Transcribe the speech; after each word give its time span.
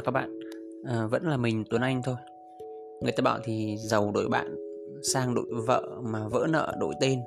chào 0.00 0.04
các 0.04 0.20
bạn. 0.20 0.38
À, 0.84 1.06
Vẫn 1.06 1.22
là 1.22 1.36
mình 1.36 1.64
Tuấn 1.70 1.82
Anh 1.82 2.02
thôi. 2.04 2.14
Người 3.00 3.12
ta 3.12 3.22
bảo 3.22 3.38
thì 3.44 3.76
giàu 3.78 4.10
đổi 4.14 4.28
bạn 4.28 4.56
Sang 5.12 5.34
đổi 5.34 5.44
vợ 5.66 6.00
mà 6.02 6.28
vỡ 6.28 6.46
nợ 6.50 6.74
đổi 6.78 6.94
tên. 7.00 7.20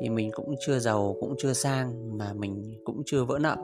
Thì 0.00 0.08
mình 0.08 0.30
cũng 0.34 0.54
chưa 0.60 0.78
giàu 0.78 1.16
cũng 1.20 1.34
chưa 1.38 1.52
sang 1.52 2.18
Mà 2.18 2.32
mình 2.32 2.74
cũng 2.84 3.02
chưa 3.06 3.24
vỡ 3.24 3.38
nợ. 3.38 3.56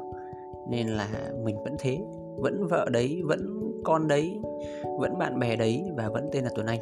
Nên 0.71 0.89
là 0.89 1.09
mình 1.45 1.57
vẫn 1.65 1.77
thế 1.79 1.99
Vẫn 2.39 2.67
vợ 2.67 2.89
đấy, 2.93 3.23
vẫn 3.25 3.73
con 3.85 4.09
đấy 4.09 4.39
Vẫn 4.99 5.19
bạn 5.19 5.39
bè 5.39 5.57
đấy 5.57 5.83
Và 5.97 6.09
vẫn 6.09 6.29
tên 6.33 6.45
là 6.45 6.51
Tuấn 6.55 6.67
Anh. 6.67 6.81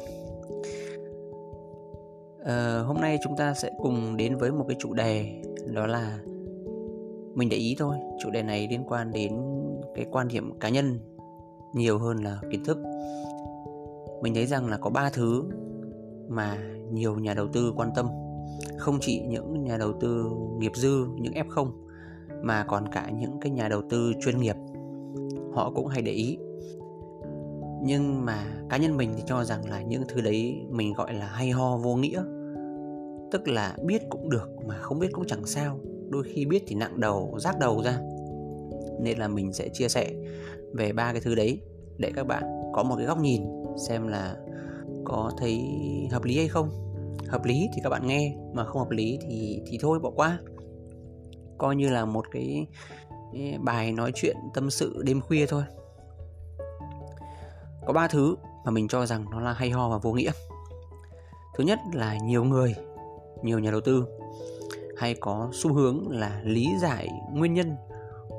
À, 2.45 2.79
Hôm 2.85 2.97
nay 3.01 3.17
chúng 3.23 3.37
ta 3.37 3.53
sẽ 3.53 3.71
cùng 3.77 4.17
đến 4.17 4.35
với 4.35 4.51
một 4.51 4.65
cái 4.67 4.77
chủ 4.79 4.93
đề 4.93 5.41
Đó 5.73 5.87
là 5.87 6.19
Mình 7.33 7.49
để 7.49 7.57
ý 7.57 7.75
thôi. 7.79 7.97
Chủ 8.23 8.29
đề 8.29 8.43
này 8.43 8.67
liên 8.69 8.83
quan 8.87 9.11
đến 9.11 9.41
cái 9.95 10.05
quan 10.11 10.27
điểm 10.27 10.59
cá 10.59 10.69
nhân 10.69 10.99
nhiều 11.75 11.97
hơn 11.97 12.23
là 12.23 12.39
kiến 12.51 12.63
thức. 12.63 12.77
Mình 14.21 14.33
thấy 14.33 14.45
rằng 14.45 14.67
là 14.67 14.77
có 14.77 14.89
ba 14.89 15.09
thứ 15.09 15.43
mà 16.29 16.57
nhiều 16.91 17.15
nhà 17.19 17.33
đầu 17.33 17.47
tư 17.47 17.73
quan 17.75 17.89
tâm. 17.95 18.07
Không 18.77 18.97
chỉ 19.01 19.21
những 19.27 19.63
nhà 19.63 19.77
đầu 19.77 19.93
tư 19.99 20.31
nghiệp 20.59 20.71
dư, 20.75 21.05
những 21.15 21.33
f0 21.33 21.71
mà 22.43 22.65
còn 22.67 22.87
cả 22.91 23.09
những 23.09 23.39
cái 23.41 23.51
nhà 23.51 23.67
đầu 23.67 23.81
tư 23.89 24.13
chuyên 24.21 24.37
nghiệp. 24.37 24.55
Họ 25.53 25.71
cũng 25.75 25.87
hay 25.87 26.01
để 26.01 26.11
ý. 26.11 26.37
Nhưng 27.83 28.25
mà 28.25 28.43
cá 28.69 28.77
nhân 28.77 28.97
mình 28.97 29.13
thì 29.17 29.23
cho 29.25 29.43
rằng 29.43 29.69
là 29.69 29.81
những 29.81 30.03
thứ 30.07 30.21
đấy 30.21 30.65
mình 30.69 30.93
gọi 30.93 31.13
là 31.13 31.25
hay 31.25 31.49
ho 31.49 31.77
vô 31.77 31.95
nghĩa. 31.95 32.23
Tức 33.31 33.47
là 33.47 33.77
biết 33.85 34.01
cũng 34.09 34.29
được 34.29 34.49
mà 34.67 34.77
không 34.77 34.99
biết 34.99 35.09
cũng 35.11 35.25
chẳng 35.27 35.45
sao. 35.45 35.79
Đôi 36.09 36.23
khi 36.23 36.45
biết 36.45 36.63
thì 36.67 36.75
nặng 36.75 36.99
đầu, 36.99 37.35
rác 37.39 37.59
đầu 37.59 37.81
ra. 37.83 37.99
Nên 38.99 39.17
là 39.17 39.27
mình 39.27 39.53
sẽ 39.53 39.69
chia 39.69 39.87
sẻ 39.87 40.11
về 40.77 40.93
ba 40.93 41.11
cái 41.11 41.21
thứ 41.21 41.35
đấy 41.35 41.61
để 41.97 42.11
các 42.15 42.27
bạn 42.27 42.43
có 42.73 42.83
một 42.83 42.95
cái 42.95 43.05
góc 43.05 43.19
nhìn 43.19 43.41
xem 43.87 44.07
là 44.07 44.35
có 45.03 45.31
thấy 45.37 45.59
hợp 46.11 46.23
lý 46.23 46.37
hay 46.37 46.47
không. 46.47 46.69
Hợp 47.27 47.45
lý 47.45 47.69
thì 47.73 47.81
các 47.83 47.89
bạn 47.89 48.07
nghe 48.07 48.35
mà 48.53 48.65
không 48.65 48.79
hợp 48.79 48.89
lý 48.89 49.19
thì 49.21 49.61
thì 49.67 49.77
thôi 49.81 49.99
bỏ 49.99 50.11
qua. 50.15 50.39
Coi 51.57 51.75
như 51.75 51.89
là 51.89 52.05
một 52.05 52.25
cái, 52.31 52.67
cái 53.33 53.57
bài 53.63 53.91
nói 53.91 54.11
chuyện 54.15 54.37
tâm 54.53 54.69
sự 54.69 55.01
đêm 55.05 55.21
khuya 55.21 55.45
thôi. 55.45 55.63
Có 57.85 57.93
ba 57.93 58.07
thứ 58.07 58.35
mà 58.65 58.71
mình 58.71 58.87
cho 58.87 59.05
rằng 59.05 59.25
nó 59.31 59.39
là 59.39 59.53
hay 59.53 59.69
ho 59.69 59.89
và 59.89 59.97
vô 59.97 60.11
nghĩa. 60.13 60.31
Thứ 61.57 61.63
nhất 61.63 61.79
là 61.93 62.17
nhiều 62.17 62.43
người 62.43 62.75
nhiều 63.43 63.59
nhà 63.59 63.71
đầu 63.71 63.81
tư 63.81 64.05
hay 64.97 65.15
có 65.19 65.49
xu 65.53 65.73
hướng 65.73 66.09
là 66.09 66.41
lý 66.43 66.67
giải 66.81 67.09
nguyên 67.33 67.53
nhân 67.53 67.75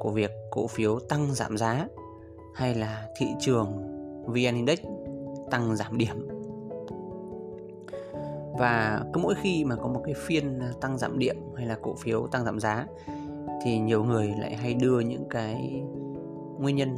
của 0.00 0.10
việc 0.10 0.30
cổ 0.50 0.66
phiếu 0.66 0.98
tăng 0.98 1.34
giảm 1.34 1.56
giá 1.56 1.86
hay 2.56 2.74
là 2.74 3.08
thị 3.16 3.26
trường 3.40 3.66
VN 4.26 4.34
Index 4.34 4.78
tăng 5.50 5.76
giảm 5.76 5.98
điểm. 5.98 6.28
Và 8.58 9.04
cứ 9.12 9.20
mỗi 9.20 9.34
khi 9.34 9.64
mà 9.64 9.76
có 9.76 9.88
một 9.88 10.00
cái 10.04 10.14
phiên 10.14 10.60
tăng 10.80 10.98
giảm 10.98 11.18
điểm 11.18 11.36
hay 11.56 11.66
là 11.66 11.78
cổ 11.82 11.94
phiếu 11.94 12.26
tăng 12.26 12.44
giảm 12.44 12.60
giá 12.60 12.86
thì 13.64 13.78
nhiều 13.78 14.04
người 14.04 14.34
lại 14.38 14.56
hay 14.56 14.74
đưa 14.74 15.00
những 15.00 15.24
cái 15.30 15.82
nguyên 16.58 16.76
nhân 16.76 16.96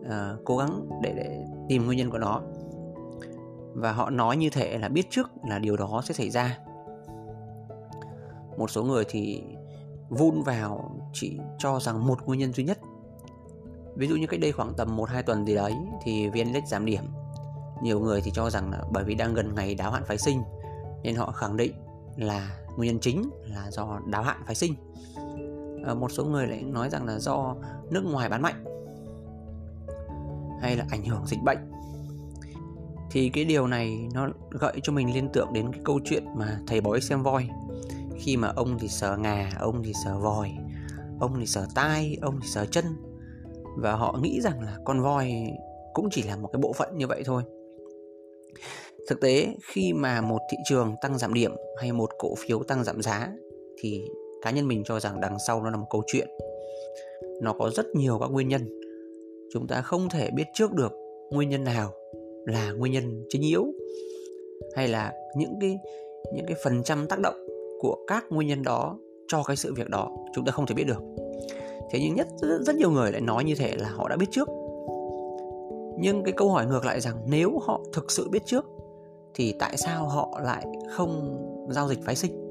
uh, 0.00 0.44
cố 0.44 0.56
gắng 0.56 0.88
để, 1.02 1.12
để 1.16 1.44
tìm 1.68 1.86
nguyên 1.86 1.98
nhân 1.98 2.10
của 2.10 2.18
nó 2.18 2.40
và 3.74 3.92
họ 3.92 4.10
nói 4.10 4.36
như 4.36 4.50
thể 4.50 4.78
là 4.78 4.88
biết 4.88 5.06
trước 5.10 5.30
là 5.48 5.58
điều 5.58 5.76
đó 5.76 6.02
sẽ 6.04 6.14
xảy 6.14 6.30
ra 6.30 6.58
một 8.58 8.70
số 8.70 8.84
người 8.84 9.04
thì 9.08 9.42
vun 10.08 10.42
vào 10.42 11.00
chỉ 11.12 11.38
cho 11.58 11.80
rằng 11.80 12.06
một 12.06 12.26
nguyên 12.26 12.40
nhân 12.40 12.52
duy 12.52 12.64
nhất 12.64 12.78
ví 13.96 14.06
dụ 14.06 14.16
như 14.16 14.26
cách 14.26 14.40
đây 14.40 14.52
khoảng 14.52 14.74
tầm 14.74 14.96
1-2 14.96 15.22
tuần 15.22 15.46
gì 15.46 15.54
đấy 15.54 15.74
thì 16.02 16.28
VN 16.28 16.34
Index 16.34 16.64
giảm 16.64 16.86
điểm. 16.86 17.02
Nhiều 17.82 18.00
người 18.00 18.20
thì 18.20 18.30
cho 18.34 18.50
rằng 18.50 18.70
là 18.70 18.78
bởi 18.90 19.04
vì 19.04 19.14
đang 19.14 19.34
gần 19.34 19.54
ngày 19.54 19.74
đáo 19.74 19.90
hạn 19.90 20.04
phái 20.06 20.18
sinh 20.18 20.42
nên 21.02 21.16
họ 21.16 21.32
khẳng 21.32 21.56
định 21.56 21.72
là 22.16 22.58
nguyên 22.76 22.92
nhân 22.92 23.00
chính 23.00 23.30
là 23.44 23.70
do 23.70 24.00
đáo 24.06 24.22
hạn 24.22 24.36
phái 24.46 24.54
sinh. 24.54 24.74
À, 25.86 25.94
một 25.94 26.12
số 26.12 26.24
người 26.24 26.46
lại 26.46 26.62
nói 26.62 26.90
rằng 26.90 27.06
là 27.06 27.18
do 27.18 27.54
nước 27.90 28.04
ngoài 28.04 28.28
bán 28.28 28.42
mạnh 28.42 28.64
hay 30.60 30.76
là 30.76 30.84
ảnh 30.90 31.04
hưởng 31.04 31.26
dịch 31.26 31.42
bệnh. 31.42 31.58
Thì 33.10 33.28
cái 33.28 33.44
điều 33.44 33.66
này 33.66 34.08
nó 34.14 34.28
gợi 34.50 34.80
cho 34.82 34.92
mình 34.92 35.14
liên 35.14 35.28
tưởng 35.32 35.52
đến 35.52 35.72
cái 35.72 35.80
câu 35.84 36.00
chuyện 36.04 36.24
mà 36.36 36.58
thầy 36.66 36.80
bói 36.80 37.00
xem 37.00 37.22
voi. 37.22 37.48
Khi 38.18 38.36
mà 38.36 38.48
ông 38.48 38.78
thì 38.78 38.88
sờ 38.88 39.16
ngà 39.16 39.50
ông 39.58 39.82
thì 39.82 39.92
sờ 40.04 40.18
vòi 40.18 40.50
ông 41.20 41.36
thì 41.40 41.46
sờ 41.46 41.66
tai 41.74 42.18
ông 42.22 42.40
thì 42.40 42.48
sờ 42.48 42.66
chân 42.66 42.84
và 43.76 43.92
họ 43.92 44.18
nghĩ 44.22 44.40
rằng 44.40 44.60
là 44.60 44.78
con 44.84 45.02
voi 45.02 45.32
cũng 45.94 46.08
chỉ 46.10 46.22
là 46.22 46.36
một 46.36 46.48
cái 46.52 46.60
bộ 46.60 46.72
phận 46.72 46.88
như 46.96 47.06
vậy 47.06 47.22
thôi. 47.24 47.42
Thực 49.08 49.20
tế, 49.20 49.48
khi 49.62 49.92
mà 49.92 50.20
một 50.20 50.38
thị 50.50 50.56
trường 50.64 50.94
tăng 51.02 51.18
giảm 51.18 51.34
điểm 51.34 51.52
hay 51.80 51.92
một 51.92 52.10
cổ 52.18 52.34
phiếu 52.38 52.62
tăng 52.62 52.84
giảm 52.84 53.02
giá, 53.02 53.32
thì 53.78 54.04
cá 54.42 54.50
nhân 54.50 54.68
mình 54.68 54.82
cho 54.84 55.00
rằng 55.00 55.20
đằng 55.20 55.36
sau 55.46 55.62
nó 55.62 55.70
là 55.70 55.76
một 55.76 55.86
câu 55.90 56.02
chuyện. 56.06 56.28
Nó 57.42 57.52
có 57.52 57.70
rất 57.70 57.86
nhiều 57.94 58.18
các 58.20 58.26
nguyên 58.26 58.48
nhân. 58.48 58.80
Chúng 59.52 59.66
ta 59.66 59.82
không 59.82 60.08
thể 60.08 60.30
biết 60.30 60.44
trước 60.54 60.72
được 60.72 60.92
nguyên 61.30 61.48
nhân 61.48 61.64
nào 61.64 61.92
là 62.46 62.72
nguyên 62.72 62.92
nhân 62.92 63.24
chính 63.28 63.42
yếu, 63.42 63.66
hay 64.76 64.88
là 64.88 65.12
những 65.36 65.54
cái 65.60 65.78
những 66.34 66.46
cái 66.46 66.56
phần 66.64 66.82
trăm 66.82 67.06
tác 67.06 67.20
động 67.20 67.46
của 67.80 67.96
các 68.06 68.24
nguyên 68.30 68.48
nhân 68.48 68.62
đó 68.62 68.98
cho 69.28 69.42
cái 69.42 69.56
sự 69.56 69.74
việc 69.74 69.88
đó. 69.88 70.10
Chúng 70.34 70.44
ta 70.44 70.52
không 70.52 70.66
thể 70.66 70.74
biết 70.74 70.84
được 70.86 71.02
thế 71.90 72.00
nhưng 72.02 72.14
nhất 72.14 72.28
rất, 72.36 72.58
rất 72.60 72.76
nhiều 72.76 72.90
người 72.90 73.12
lại 73.12 73.20
nói 73.20 73.44
như 73.44 73.54
thế 73.54 73.76
là 73.76 73.88
họ 73.88 74.08
đã 74.08 74.16
biết 74.16 74.26
trước. 74.30 74.48
Nhưng 75.98 76.24
cái 76.24 76.32
câu 76.36 76.50
hỏi 76.50 76.66
ngược 76.66 76.84
lại 76.84 77.00
rằng 77.00 77.16
nếu 77.26 77.58
họ 77.58 77.80
thực 77.92 78.10
sự 78.10 78.28
biết 78.28 78.46
trước 78.46 78.64
thì 79.34 79.54
tại 79.58 79.76
sao 79.76 80.08
họ 80.08 80.40
lại 80.44 80.66
không 80.90 81.38
giao 81.70 81.88
dịch 81.88 82.04
phái 82.04 82.16
sinh? 82.16 82.42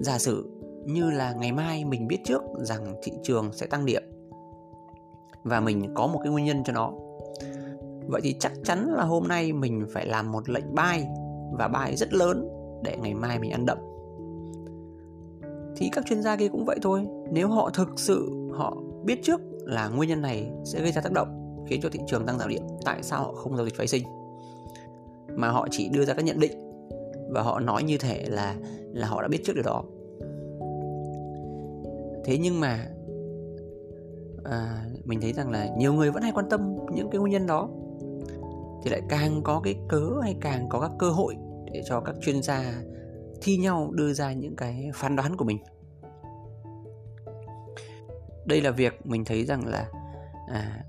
Giả 0.00 0.18
sử 0.18 0.50
như 0.84 1.10
là 1.10 1.32
ngày 1.32 1.52
mai 1.52 1.84
mình 1.84 2.08
biết 2.08 2.18
trước 2.24 2.42
rằng 2.56 2.94
thị 3.02 3.12
trường 3.22 3.52
sẽ 3.52 3.66
tăng 3.66 3.86
điểm 3.86 4.02
và 5.44 5.60
mình 5.60 5.94
có 5.94 6.06
một 6.06 6.20
cái 6.22 6.32
nguyên 6.32 6.44
nhân 6.44 6.62
cho 6.64 6.72
nó 6.72 6.92
vậy 8.06 8.20
thì 8.24 8.36
chắc 8.40 8.52
chắn 8.64 8.94
là 8.96 9.04
hôm 9.04 9.28
nay 9.28 9.52
mình 9.52 9.86
phải 9.92 10.06
làm 10.06 10.32
một 10.32 10.48
lệnh 10.48 10.74
buy 10.74 11.04
và 11.52 11.68
buy 11.68 11.96
rất 11.96 12.12
lớn 12.12 12.48
để 12.82 12.96
ngày 12.96 13.14
mai 13.14 13.38
mình 13.38 13.50
ăn 13.50 13.66
đậm 13.66 13.78
thì 15.76 15.88
các 15.92 16.04
chuyên 16.06 16.22
gia 16.22 16.36
kia 16.36 16.48
cũng 16.48 16.64
vậy 16.64 16.78
thôi. 16.82 17.06
Nếu 17.32 17.48
họ 17.48 17.70
thực 17.70 17.88
sự 17.96 18.30
họ 18.52 18.76
biết 19.04 19.22
trước 19.22 19.40
là 19.64 19.88
nguyên 19.88 20.08
nhân 20.08 20.22
này 20.22 20.52
sẽ 20.64 20.80
gây 20.80 20.92
ra 20.92 21.00
tác 21.00 21.12
động 21.12 21.64
khiến 21.68 21.80
cho 21.82 21.88
thị 21.92 22.00
trường 22.06 22.26
tăng 22.26 22.38
giảm 22.38 22.48
điểm 22.48 22.62
tại 22.84 23.02
sao 23.02 23.22
họ 23.22 23.32
không 23.32 23.56
giao 23.56 23.64
dịch 23.64 23.76
phái 23.76 23.86
sinh? 23.86 24.02
Mà 25.36 25.48
họ 25.50 25.68
chỉ 25.70 25.88
đưa 25.88 26.04
ra 26.04 26.14
các 26.14 26.24
nhận 26.24 26.40
định 26.40 26.52
và 27.30 27.42
họ 27.42 27.60
nói 27.60 27.82
như 27.82 27.98
thể 27.98 28.24
là 28.28 28.56
là 28.92 29.06
họ 29.06 29.22
đã 29.22 29.28
biết 29.28 29.40
trước 29.44 29.52
điều 29.54 29.64
đó. 29.64 29.84
Thế 32.24 32.38
nhưng 32.38 32.60
mà 32.60 32.86
à, 34.44 34.86
mình 35.04 35.20
thấy 35.20 35.32
rằng 35.32 35.50
là 35.50 35.68
nhiều 35.78 35.92
người 35.92 36.10
vẫn 36.10 36.22
hay 36.22 36.32
quan 36.34 36.48
tâm 36.48 36.76
những 36.94 37.10
cái 37.10 37.20
nguyên 37.20 37.32
nhân 37.32 37.46
đó. 37.46 37.68
Thì 38.84 38.90
lại 38.90 39.02
càng 39.08 39.40
có 39.44 39.60
cái 39.64 39.76
cớ 39.88 40.10
hay 40.22 40.36
càng 40.40 40.66
có 40.68 40.80
các 40.80 40.90
cơ 40.98 41.10
hội 41.10 41.36
để 41.72 41.82
cho 41.84 42.00
các 42.00 42.14
chuyên 42.20 42.42
gia 42.42 42.82
thi 43.44 43.56
nhau 43.56 43.90
đưa 43.92 44.12
ra 44.12 44.32
những 44.32 44.56
cái 44.56 44.90
phán 44.94 45.16
đoán 45.16 45.36
của 45.36 45.44
mình. 45.44 45.58
Đây 48.44 48.60
là 48.60 48.70
việc 48.70 49.06
mình 49.06 49.24
thấy 49.24 49.44
rằng 49.44 49.66
là 49.66 49.88
à, 50.48 50.84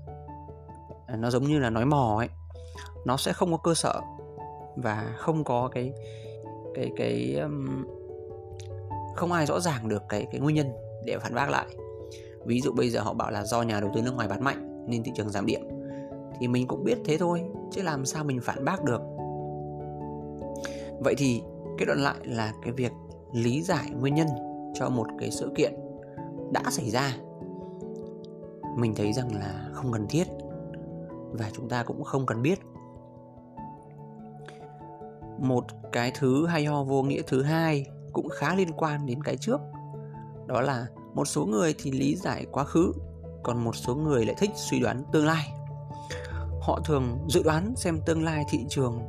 à, 1.06 1.16
nó 1.16 1.30
giống 1.30 1.44
như 1.44 1.58
là 1.58 1.70
nói 1.70 1.86
mò 1.86 2.16
ấy. 2.18 2.28
Nó 3.04 3.16
sẽ 3.16 3.32
không 3.32 3.50
có 3.52 3.56
cơ 3.56 3.74
sở 3.74 4.00
và 4.76 5.14
không 5.16 5.44
có 5.44 5.68
cái 5.72 5.92
cái 6.74 6.90
cái 6.96 7.34
um, 7.34 7.86
không 9.16 9.32
ai 9.32 9.46
rõ 9.46 9.60
ràng 9.60 9.88
được 9.88 10.02
cái 10.08 10.26
cái 10.32 10.40
nguyên 10.40 10.56
nhân 10.56 10.72
để 11.04 11.18
phản 11.18 11.34
bác 11.34 11.50
lại. 11.50 11.66
Ví 12.44 12.60
dụ 12.60 12.72
bây 12.72 12.90
giờ 12.90 13.00
họ 13.00 13.14
bảo 13.14 13.30
là 13.30 13.44
do 13.44 13.62
nhà 13.62 13.80
đầu 13.80 13.90
tư 13.94 14.02
nước 14.02 14.14
ngoài 14.14 14.28
bán 14.28 14.44
mạnh 14.44 14.86
nên 14.88 15.02
thị 15.02 15.12
trường 15.14 15.30
giảm 15.30 15.46
điểm. 15.46 15.60
Thì 16.40 16.48
mình 16.48 16.66
cũng 16.66 16.84
biết 16.84 16.98
thế 17.04 17.18
thôi 17.18 17.42
chứ 17.70 17.82
làm 17.82 18.04
sao 18.06 18.24
mình 18.24 18.40
phản 18.42 18.64
bác 18.64 18.84
được? 18.84 19.00
Vậy 21.00 21.14
thì 21.18 21.42
kết 21.78 21.86
luận 21.86 21.98
lại 21.98 22.16
là 22.24 22.52
cái 22.62 22.72
việc 22.72 22.92
lý 23.32 23.62
giải 23.62 23.90
nguyên 23.90 24.14
nhân 24.14 24.28
cho 24.74 24.88
một 24.88 25.06
cái 25.18 25.30
sự 25.30 25.52
kiện 25.56 25.74
đã 26.52 26.62
xảy 26.70 26.90
ra. 26.90 27.16
Mình 28.76 28.94
thấy 28.96 29.12
rằng 29.12 29.34
là 29.34 29.68
không 29.72 29.92
cần 29.92 30.06
thiết 30.08 30.24
và 31.32 31.50
chúng 31.52 31.68
ta 31.68 31.82
cũng 31.82 32.04
không 32.04 32.26
cần 32.26 32.42
biết. 32.42 32.58
Một 35.38 35.64
cái 35.92 36.12
thứ 36.18 36.46
hay 36.46 36.64
ho 36.64 36.82
vô 36.82 37.02
nghĩa 37.02 37.22
thứ 37.26 37.42
hai 37.42 37.86
cũng 38.12 38.28
khá 38.28 38.54
liên 38.54 38.72
quan 38.72 39.06
đến 39.06 39.22
cái 39.22 39.36
trước. 39.36 39.60
Đó 40.46 40.60
là 40.60 40.86
một 41.14 41.24
số 41.24 41.46
người 41.46 41.74
thì 41.78 41.90
lý 41.90 42.16
giải 42.16 42.46
quá 42.52 42.64
khứ, 42.64 42.92
còn 43.42 43.64
một 43.64 43.76
số 43.76 43.94
người 43.94 44.26
lại 44.26 44.34
thích 44.38 44.50
suy 44.54 44.80
đoán 44.80 45.02
tương 45.12 45.26
lai. 45.26 45.52
Họ 46.60 46.80
thường 46.84 47.18
dự 47.28 47.42
đoán 47.42 47.76
xem 47.76 48.00
tương 48.06 48.24
lai 48.24 48.44
thị 48.50 48.66
trường 48.68 49.00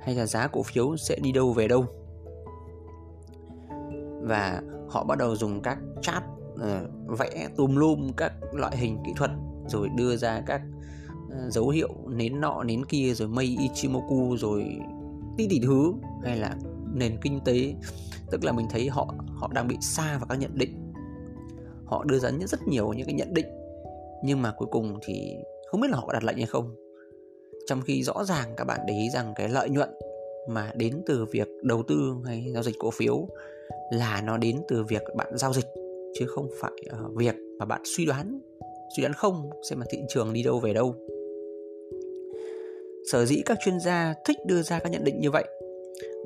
hay 0.00 0.14
là 0.14 0.26
giá 0.26 0.46
cổ 0.46 0.62
phiếu 0.62 0.96
sẽ 0.96 1.16
đi 1.22 1.32
đâu 1.32 1.52
về 1.52 1.68
đâu 1.68 1.84
và 4.26 4.62
họ 4.88 5.04
bắt 5.04 5.18
đầu 5.18 5.36
dùng 5.36 5.62
các 5.62 5.78
chat 6.02 6.22
uh, 6.54 7.18
vẽ 7.18 7.48
tùm 7.56 7.76
lum 7.76 8.12
các 8.16 8.32
loại 8.52 8.76
hình 8.76 8.98
kỹ 9.06 9.12
thuật 9.16 9.30
rồi 9.68 9.88
đưa 9.96 10.16
ra 10.16 10.42
các 10.46 10.62
uh, 11.26 11.52
dấu 11.52 11.68
hiệu 11.68 11.88
nến 12.08 12.40
nọ 12.40 12.62
nến 12.62 12.84
kia 12.84 13.14
rồi 13.14 13.28
mây 13.28 13.56
Ichimoku 13.60 14.36
rồi 14.36 14.78
tí 15.36 15.46
tỷ 15.50 15.60
thứ 15.62 15.92
hay 16.24 16.36
là 16.36 16.56
nền 16.94 17.16
kinh 17.22 17.40
tế. 17.44 17.74
Tức 18.30 18.44
là 18.44 18.52
mình 18.52 18.66
thấy 18.70 18.88
họ 18.88 19.14
họ 19.34 19.50
đang 19.54 19.68
bị 19.68 19.76
xa 19.80 20.18
vào 20.18 20.26
các 20.28 20.38
nhận 20.38 20.58
định. 20.58 20.92
Họ 21.84 22.04
đưa 22.04 22.18
ra 22.18 22.30
rất 22.46 22.68
nhiều 22.68 22.92
những 22.92 23.06
cái 23.06 23.14
nhận 23.14 23.34
định 23.34 23.46
nhưng 24.22 24.42
mà 24.42 24.52
cuối 24.56 24.68
cùng 24.70 24.98
thì 25.02 25.36
không 25.70 25.80
biết 25.80 25.88
là 25.90 25.96
họ 25.96 26.12
đặt 26.12 26.24
lệnh 26.24 26.36
hay 26.36 26.46
không. 26.46 26.74
Trong 27.66 27.80
khi 27.80 28.02
rõ 28.02 28.24
ràng 28.24 28.54
các 28.56 28.64
bạn 28.64 28.80
để 28.86 28.94
ý 28.94 29.10
rằng 29.10 29.32
cái 29.36 29.48
lợi 29.48 29.70
nhuận 29.70 29.90
mà 30.48 30.72
đến 30.76 31.02
từ 31.06 31.24
việc 31.24 31.48
đầu 31.62 31.82
tư 31.82 32.16
hay 32.26 32.50
giao 32.54 32.62
dịch 32.62 32.74
cổ 32.78 32.90
phiếu 32.90 33.28
là 33.90 34.22
nó 34.24 34.36
đến 34.36 34.62
từ 34.68 34.84
việc 34.84 35.02
bạn 35.16 35.32
giao 35.36 35.52
dịch 35.52 35.66
chứ 36.18 36.26
không 36.26 36.48
phải 36.60 36.72
uh, 37.06 37.16
việc 37.16 37.34
mà 37.58 37.64
bạn 37.64 37.80
suy 37.84 38.06
đoán. 38.06 38.40
Suy 38.96 39.02
đoán 39.02 39.12
không 39.12 39.50
xem 39.70 39.78
mà 39.78 39.86
thị 39.90 39.98
trường 40.08 40.32
đi 40.32 40.42
đâu 40.42 40.58
về 40.58 40.72
đâu. 40.72 40.94
Sở 43.12 43.24
dĩ 43.24 43.42
các 43.46 43.58
chuyên 43.64 43.80
gia 43.80 44.14
thích 44.24 44.36
đưa 44.46 44.62
ra 44.62 44.78
các 44.78 44.92
nhận 44.92 45.04
định 45.04 45.20
như 45.20 45.30
vậy 45.30 45.44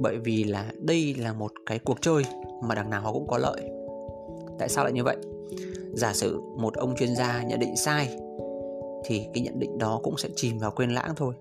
bởi 0.00 0.19
vì 0.19 0.44
là 0.44 0.72
đây 0.78 1.14
là 1.19 1.32
một 1.32 1.52
cái 1.66 1.78
cuộc 1.78 1.98
chơi 2.00 2.22
mà 2.62 2.75
đằng 2.75 2.90
nào 2.90 3.02
họ 3.02 3.12
cũng 3.12 3.26
có 3.26 3.38
lợi. 3.38 3.60
Tại 4.58 4.69
sao 4.69 4.84
lại 4.84 4.92
như 4.92 5.04
vậy? 5.04 5.16
Giả 5.92 6.12
sử 6.12 6.40
một 6.58 6.75
ông 6.75 6.96
chuyên 6.96 7.16
gia 7.16 7.42
nhận 7.42 7.60
định 7.60 7.76
sai 7.76 8.16
thì 9.04 9.26
cái 9.34 9.42
nhận 9.42 9.58
định 9.58 9.78
đó 9.78 10.00
cũng 10.02 10.16
sẽ 10.19 10.28
chìm 10.37 10.58
vào 10.58 10.70
quên 10.70 10.90
lãng 10.90 11.14
thôi. 11.16 11.34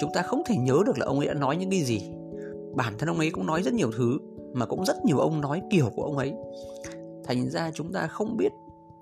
Chúng 0.00 0.10
ta 0.14 0.22
không 0.22 0.42
thể 0.46 0.56
nhớ 0.56 0.78
được 0.86 0.98
là 0.98 1.06
ông 1.06 1.18
ấy 1.18 1.26
đã 1.26 1.34
nói 1.34 1.56
những 1.56 1.70
cái 1.70 1.82
gì. 1.82 2.00
Bản 2.74 2.94
thân 2.98 3.08
ông 3.08 3.18
ấy 3.18 3.30
cũng 3.30 3.46
nói 3.46 3.62
rất 3.62 3.74
nhiều 3.74 3.90
thứ 3.96 4.18
mà 4.56 4.66
cũng 4.66 4.84
rất 4.84 5.04
nhiều 5.04 5.18
ông 5.18 5.40
nói 5.40 5.62
kiểu 5.70 5.90
của 5.94 6.02
ông 6.02 6.18
ấy. 6.18 6.34
Thành 7.24 7.50
ra 7.50 7.70
chúng 7.74 7.92
ta 7.92 8.06
không 8.06 8.36
biết 8.36 8.52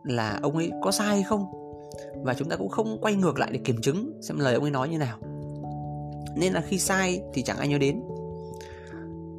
là 0.05 0.39
ông 0.43 0.57
ấy 0.57 0.71
có 0.83 0.91
sai 0.91 1.07
hay 1.07 1.23
không. 1.23 1.45
Và 2.23 2.35
chúng 2.35 2.49
ta 2.49 2.57
cũng 2.57 2.69
không 2.69 2.99
quay 3.01 3.15
ngược 3.15 3.39
lại 3.39 3.51
để 3.53 3.59
kiểm 3.65 3.81
chứng 3.81 4.21
xem 4.23 4.39
lời 4.39 4.55
ông 4.55 4.65
ấy 4.65 4.71
nói 4.71 4.89
như 4.89 4.99
nào. 4.99 5.19
Nên 6.37 6.53
là 6.53 6.61
khi 6.61 6.79
sai 6.79 7.23
thì 7.33 7.43
chẳng 7.43 7.59
ai 7.59 7.69
nhớ 7.69 7.79
đến. 7.79 8.03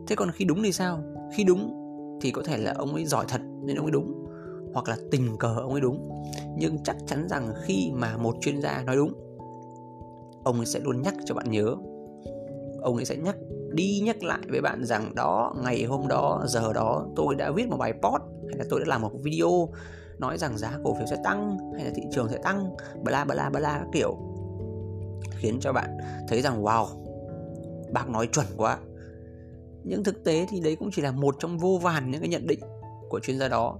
Thế 0.08 0.16
còn 0.16 0.32
khi 0.32 0.46
đúng 0.46 0.64
thì 0.64 0.72
sao? 0.72 1.00
Khi 1.34 1.44
đúng 1.44 1.82
thì 2.22 2.32
có 2.32 2.42
thể 2.46 2.58
là 2.58 2.74
ông 2.78 2.94
ấy 2.94 3.06
giỏi 3.06 3.26
thật 3.28 3.42
nên 3.62 3.76
ông 3.76 3.86
ấy 3.86 3.92
đúng, 3.92 4.26
hoặc 4.74 4.90
là 4.90 4.98
tình 5.12 5.38
cờ 5.38 5.56
ông 5.60 5.72
ấy 5.72 5.82
đúng. 5.82 6.10
Nhưng 6.58 6.84
chắc 6.84 6.98
chắn 7.08 7.28
rằng 7.30 7.54
khi 7.64 7.92
mà 7.94 8.18
một 8.18 8.36
chuyên 8.42 8.62
gia 8.62 8.84
nói 8.86 8.96
đúng, 8.96 9.14
ông 10.44 10.58
ấy 10.58 10.66
sẽ 10.66 10.80
luôn 10.80 11.02
nhắc 11.02 11.14
cho 11.26 11.36
bạn 11.36 11.52
nhớ. 11.52 11.76
Ông 12.82 12.96
ấy 12.96 13.06
sẽ 13.06 13.16
nhắc 13.16 13.36
đi 13.75 14.01
nhắc 14.04 14.24
lại 14.24 14.39
với 14.50 14.62
bạn 14.62 14.86
rằng 14.86 15.16
đó, 15.16 15.56
ngày 15.63 15.83
hôm 15.83 16.07
đó, 16.07 16.44
giờ 16.48 16.74
đó 16.74 17.07
tôi 17.16 17.36
đã 17.36 17.51
viết 17.51 17.68
một 17.68 17.77
bài 17.77 17.94
post, 17.94 18.24
hay 18.48 18.57
là 18.57 18.66
tôi 18.69 18.80
đã 18.80 18.86
làm 18.88 19.01
một 19.01 19.12
video 19.24 19.69
nói 20.18 20.38
rằng 20.38 20.57
giá 20.57 20.77
cổ 20.83 20.95
phiếu 20.95 21.07
sẽ 21.07 21.16
tăng, 21.24 21.57
hay 21.75 21.86
là 21.86 21.92
thị 21.95 22.04
trường 22.12 22.30
sẽ 22.30 22.38
tăng, 22.38 22.75
bla 23.04 23.25
bla 23.25 23.50
bla 23.50 23.80
các 23.80 23.88
kiểu. 23.94 24.18
Khiến 25.38 25.60
cho 25.62 25.74
bạn 25.74 25.98
thấy 26.27 26.42
rằng, 26.42 26.63
wow, 26.63 26.88
bác 27.94 28.10
nói 28.10 28.27
chuẩn 28.27 28.45
quá. 28.57 28.77
Nhưng 29.83 30.04
thực 30.04 30.24
tế 30.24 30.48
thì 30.50 30.60
đấy 30.60 30.75
cũng 30.75 30.89
chỉ 30.92 31.01
là 31.01 31.12
một 31.12 31.36
trong 31.39 31.57
vô 31.57 31.80
vàn 31.81 32.12
những 32.12 32.22
cái 32.22 32.30
nhận 32.30 32.48
định 32.48 32.60
của 33.10 33.19
chuyên 33.19 33.39
gia 33.39 33.48
đó. 33.48 33.80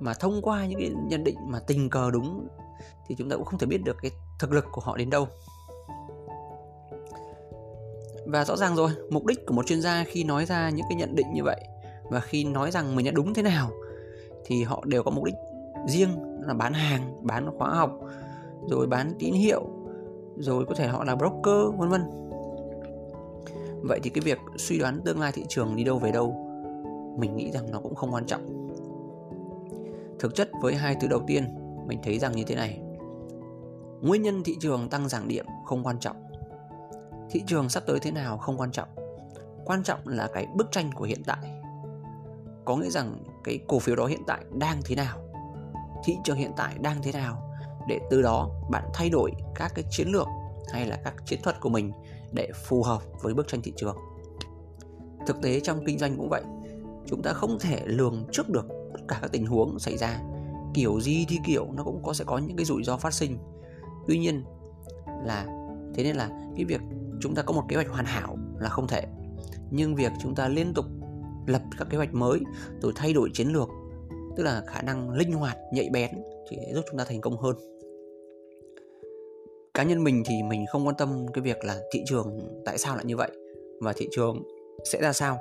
Mà 0.00 0.14
thông 0.14 0.42
qua 0.42 0.66
những 0.66 0.78
cái 0.78 0.90
nhận 1.08 1.24
định 1.24 1.36
mà 1.48 1.60
tình 1.66 1.90
cờ 1.90 2.10
đúng, 2.10 2.48
thì 3.08 3.14
chúng 3.18 3.30
ta 3.30 3.36
cũng 3.36 3.44
không 3.44 3.58
thể 3.58 3.66
biết 3.66 3.84
được 3.84 3.96
cái 4.02 4.10
thực 4.38 4.52
lực 4.52 4.64
của 4.72 4.80
họ 4.80 4.96
đến 4.96 5.10
đâu 5.10 5.28
và 8.26 8.44
rõ 8.44 8.56
ràng 8.56 8.76
rồi, 8.76 8.90
mục 9.10 9.26
đích 9.26 9.46
của 9.46 9.54
một 9.54 9.66
chuyên 9.66 9.82
gia 9.82 10.04
khi 10.04 10.24
nói 10.24 10.46
ra 10.46 10.70
những 10.70 10.86
cái 10.88 10.98
nhận 10.98 11.14
định 11.14 11.26
như 11.32 11.44
vậy 11.44 11.60
và 12.10 12.20
khi 12.20 12.44
nói 12.44 12.70
rằng 12.70 12.96
mình 12.96 13.06
đã 13.06 13.12
đúng 13.14 13.34
thế 13.34 13.42
nào 13.42 13.70
thì 14.44 14.62
họ 14.62 14.82
đều 14.86 15.02
có 15.02 15.10
mục 15.10 15.24
đích 15.24 15.34
riêng 15.88 16.10
là 16.46 16.54
bán 16.54 16.72
hàng, 16.72 17.26
bán 17.26 17.58
khóa 17.58 17.70
học, 17.70 17.98
rồi 18.68 18.86
bán 18.86 19.12
tín 19.18 19.34
hiệu, 19.34 19.62
rồi 20.36 20.64
có 20.64 20.74
thể 20.74 20.88
họ 20.88 21.04
là 21.04 21.14
broker, 21.14 21.78
vân 21.78 21.88
vân. 21.88 22.02
Vậy 23.82 24.00
thì 24.02 24.10
cái 24.10 24.22
việc 24.22 24.38
suy 24.56 24.78
đoán 24.78 25.00
tương 25.04 25.20
lai 25.20 25.32
thị 25.32 25.44
trường 25.48 25.76
đi 25.76 25.84
đâu 25.84 25.98
về 25.98 26.12
đâu, 26.12 26.34
mình 27.18 27.36
nghĩ 27.36 27.50
rằng 27.50 27.70
nó 27.70 27.80
cũng 27.80 27.94
không 27.94 28.14
quan 28.14 28.26
trọng. 28.26 28.68
Thực 30.18 30.34
chất 30.34 30.50
với 30.60 30.74
hai 30.74 30.96
từ 31.00 31.08
đầu 31.08 31.20
tiên, 31.26 31.44
mình 31.86 31.98
thấy 32.02 32.18
rằng 32.18 32.32
như 32.32 32.44
thế 32.44 32.54
này. 32.54 32.80
Nguyên 34.00 34.22
nhân 34.22 34.42
thị 34.44 34.56
trường 34.60 34.88
tăng 34.88 35.08
giảm 35.08 35.28
điểm 35.28 35.46
không 35.64 35.86
quan 35.86 35.98
trọng 35.98 36.16
thị 37.32 37.42
trường 37.46 37.68
sắp 37.68 37.82
tới 37.86 37.98
thế 38.00 38.10
nào 38.10 38.38
không 38.38 38.60
quan 38.60 38.72
trọng. 38.72 38.88
Quan 39.64 39.82
trọng 39.82 40.08
là 40.08 40.28
cái 40.34 40.46
bức 40.56 40.68
tranh 40.72 40.90
của 40.94 41.04
hiện 41.04 41.22
tại. 41.26 41.38
Có 42.64 42.76
nghĩa 42.76 42.90
rằng 42.90 43.24
cái 43.44 43.58
cổ 43.68 43.78
phiếu 43.78 43.96
đó 43.96 44.06
hiện 44.06 44.22
tại 44.26 44.44
đang 44.54 44.80
thế 44.84 44.94
nào? 44.94 45.18
Thị 46.04 46.16
trường 46.24 46.36
hiện 46.36 46.52
tại 46.56 46.74
đang 46.80 47.02
thế 47.02 47.12
nào? 47.12 47.48
Để 47.88 48.00
từ 48.10 48.22
đó 48.22 48.50
bạn 48.70 48.84
thay 48.94 49.10
đổi 49.10 49.32
các 49.54 49.72
cái 49.74 49.84
chiến 49.90 50.08
lược 50.08 50.26
hay 50.72 50.86
là 50.86 50.96
các 51.04 51.14
chiến 51.26 51.40
thuật 51.42 51.60
của 51.60 51.68
mình 51.68 51.92
để 52.32 52.50
phù 52.64 52.82
hợp 52.82 53.02
với 53.22 53.34
bức 53.34 53.48
tranh 53.48 53.62
thị 53.62 53.72
trường. 53.76 53.96
Thực 55.26 55.42
tế 55.42 55.60
trong 55.60 55.84
kinh 55.86 55.98
doanh 55.98 56.16
cũng 56.16 56.28
vậy. 56.28 56.42
Chúng 57.06 57.22
ta 57.22 57.32
không 57.32 57.58
thể 57.58 57.82
lường 57.84 58.24
trước 58.32 58.48
được 58.48 58.66
tất 58.94 59.00
cả 59.08 59.18
các 59.22 59.32
tình 59.32 59.46
huống 59.46 59.78
xảy 59.78 59.96
ra. 59.96 60.20
Kiểu 60.74 61.00
gì 61.00 61.26
thì 61.28 61.38
kiểu, 61.46 61.66
nó 61.72 61.84
cũng 61.84 62.02
có 62.02 62.12
sẽ 62.12 62.24
có 62.24 62.38
những 62.38 62.56
cái 62.56 62.64
rủi 62.64 62.84
ro 62.84 62.96
phát 62.96 63.14
sinh. 63.14 63.38
Tuy 64.06 64.18
nhiên 64.18 64.44
là, 65.24 65.46
thế 65.94 66.04
nên 66.04 66.16
là 66.16 66.30
cái 66.56 66.64
việc 66.64 66.80
chúng 67.22 67.34
ta 67.34 67.42
có 67.42 67.52
một 67.52 67.62
kế 67.68 67.76
hoạch 67.76 67.88
hoàn 67.88 68.04
hảo 68.04 68.38
là 68.60 68.68
không 68.68 68.86
thể. 68.86 69.02
Nhưng 69.70 69.94
việc 69.94 70.12
chúng 70.22 70.34
ta 70.34 70.48
liên 70.48 70.72
tục 70.74 70.84
lập 71.46 71.62
các 71.78 71.88
kế 71.90 71.96
hoạch 71.96 72.14
mới 72.14 72.40
rồi 72.80 72.92
thay 72.96 73.12
đổi 73.12 73.30
chiến 73.34 73.48
lược 73.48 73.68
tức 74.36 74.42
là 74.42 74.62
khả 74.66 74.82
năng 74.82 75.10
linh 75.10 75.32
hoạt 75.32 75.56
nhạy 75.72 75.88
bén 75.92 76.10
thì 76.50 76.56
giúp 76.74 76.84
chúng 76.90 76.98
ta 76.98 77.04
thành 77.04 77.20
công 77.20 77.36
hơn. 77.36 77.56
Cá 79.74 79.82
nhân 79.82 80.04
mình 80.04 80.22
thì 80.26 80.34
mình 80.42 80.64
không 80.72 80.86
quan 80.86 80.96
tâm 80.96 81.26
cái 81.34 81.42
việc 81.42 81.64
là 81.64 81.80
thị 81.92 82.02
trường 82.06 82.38
tại 82.64 82.78
sao 82.78 82.96
lại 82.96 83.04
như 83.04 83.16
vậy 83.16 83.30
và 83.80 83.92
thị 83.92 84.08
trường 84.10 84.42
sẽ 84.84 85.00
ra 85.02 85.12
sao. 85.12 85.38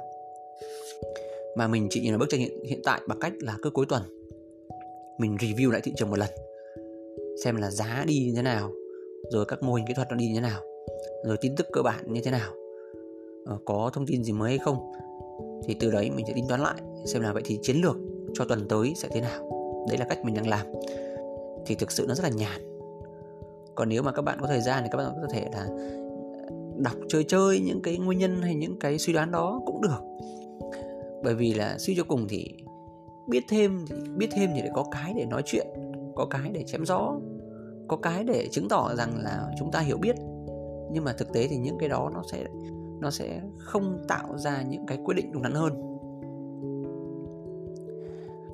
Mà 1.58 1.68
mình 1.68 1.88
chỉ 1.90 2.02
nhìn 2.02 2.12
vào 2.12 2.20
bức 2.20 2.30
tranh 2.30 2.40
hiện, 2.40 2.64
hiện 2.66 2.82
tại 2.84 3.02
bằng 3.08 3.20
cách 3.20 3.34
là 3.40 3.56
cứ 3.62 3.70
cuối 3.70 3.86
tuần 3.90 4.04
mình 5.20 5.36
review 5.36 5.72
lại 5.72 5.82
thị 5.84 5.94
trường 5.98 6.10
một 6.10 6.20
lần 6.20 6.30
xem 7.44 7.56
là 7.56 7.72
giá 7.72 8.04
đi 8.08 8.24
như 8.28 8.34
thế 8.36 8.42
nào 8.42 8.72
rồi 9.32 9.46
các 9.46 9.64
mô 9.64 9.74
hình 9.74 9.86
kỹ 9.88 9.94
thuật 9.94 10.08
nó 10.10 10.16
đi 10.16 10.28
như 10.28 10.36
thế 10.36 10.42
nào 10.42 10.71
rồi 11.26 11.38
tin 11.42 11.56
tức 11.56 11.68
cơ 11.74 11.82
bản 11.82 12.14
như 12.14 12.22
thế 12.24 12.32
nào? 12.32 12.52
Ờ, 13.46 13.58
có 13.66 13.90
thông 13.94 14.06
tin 14.06 14.24
gì 14.24 14.34
mới 14.34 14.50
hay 14.50 14.58
không? 14.58 14.92
Thì 15.64 15.76
từ 15.80 15.92
đấy 15.92 16.12
mình 16.16 16.26
sẽ 16.28 16.34
tính 16.34 16.46
toán 16.48 16.62
lại, 16.62 16.82
xem 17.06 17.22
là 17.22 17.34
vậy 17.34 17.44
thì 17.46 17.60
chiến 17.62 17.78
lược 17.78 17.98
cho 18.34 18.46
tuần 18.46 18.68
tới 18.70 18.94
sẽ 18.96 19.08
thế 19.12 19.22
nào? 19.22 19.52
Đấy 19.90 19.98
là 19.98 20.06
cách 20.10 20.26
mình 20.26 20.36
đang 20.36 20.48
làm. 20.48 20.68
Thì 21.66 21.76
thực 21.76 21.92
sự 21.92 22.06
nó 22.08 22.16
rất 22.16 22.24
là 22.24 22.30
nhàn. 22.30 22.62
Còn 23.76 23.90
nếu 23.90 24.04
mà 24.04 24.12
các 24.12 24.22
bạn 24.22 24.38
có 24.42 24.48
thời 24.48 24.62
gian 24.62 24.84
thì 24.84 24.90
các 24.92 24.98
bạn 24.98 25.08
có 25.22 25.28
thể 25.32 25.50
là 25.54 25.68
đọc, 26.78 26.96
chơi 27.10 27.24
chơi 27.24 27.60
những 27.60 27.82
cái 27.82 27.98
nguyên 27.98 28.20
nhân 28.20 28.42
hay 28.42 28.56
những 28.56 28.80
cái 28.80 28.98
suy 28.98 29.14
đoán 29.14 29.32
đó 29.32 29.62
cũng 29.66 29.82
được. 29.82 30.28
Bởi 31.24 31.36
vì 31.36 31.54
là 31.54 31.78
suy 31.78 31.96
cho 31.96 32.04
cùng 32.04 32.28
thì 32.30 32.54
biết 33.30 33.44
thêm 33.50 33.86
thì, 33.88 33.96
biết 34.18 34.28
thêm 34.32 34.50
thì 34.56 34.62
để 34.62 34.70
có 34.74 34.86
cái 34.92 35.14
để 35.18 35.26
nói 35.26 35.42
chuyện, 35.46 35.68
có 36.16 36.26
cái 36.26 36.52
để 36.54 36.64
chém 36.68 36.86
gió, 36.86 37.20
có 37.88 37.98
cái 37.98 38.24
để 38.24 38.48
chứng 38.52 38.70
tỏ 38.70 38.96
rằng 38.98 39.24
là 39.24 39.48
chúng 39.60 39.72
ta 39.72 39.80
hiểu 39.80 39.98
biết 39.98 40.16
nhưng 40.92 41.04
mà 41.04 41.14
thực 41.14 41.34
tế 41.34 41.48
thì 41.48 41.58
những 41.58 41.78
cái 41.78 41.90
đó 41.90 42.12
nó 42.14 42.24
sẽ 42.32 42.46
nó 43.00 43.12
sẽ 43.12 43.42
không 43.58 44.00
tạo 44.08 44.38
ra 44.38 44.62
những 44.62 44.86
cái 44.86 44.98
quyết 45.06 45.16
định 45.16 45.32
đúng 45.32 45.44
đắn 45.44 45.54
hơn. 45.54 45.74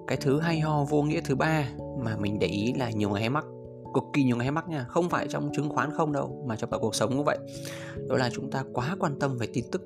Cái 0.08 0.17
thứ 0.22 0.39
hay 0.39 0.60
ho 0.60 0.86
vô 0.89 1.03
nghĩa 1.03 1.22
thứ 1.22 1.36
ba 1.36 1.70
mà 2.00 2.17
mình 2.17 2.39
để 2.39 2.48
ý 2.48 2.74
là 2.74 2.91
nhiều 2.91 3.10
người 3.10 3.20
hay 3.20 3.29
mắc, 3.29 3.46
cực 3.94 4.03
kỳ 4.13 4.24
nhiều 4.24 4.36
người 4.36 4.46
hay 4.46 4.51
mắc 4.51 4.70
nha, 4.70 4.86
không 4.89 5.10
phải 5.10 5.27
trong 5.29 5.50
chứng 5.56 5.70
khoán 5.70 5.91
không 5.91 6.12
đâu, 6.12 6.44
mà 6.48 6.56
trong 6.56 6.70
cả 6.70 6.77
cuộc 6.82 6.96
sống 6.96 7.10
cũng 7.15 7.25
vậy. 7.25 7.38
Đó 8.10 8.17
là 8.17 8.29
chúng 8.34 8.51
ta 8.51 8.63
quá 8.74 8.96
quan 9.00 9.20
tâm 9.20 9.38
về 9.38 9.48
tin 9.53 9.65
tức. 9.72 9.82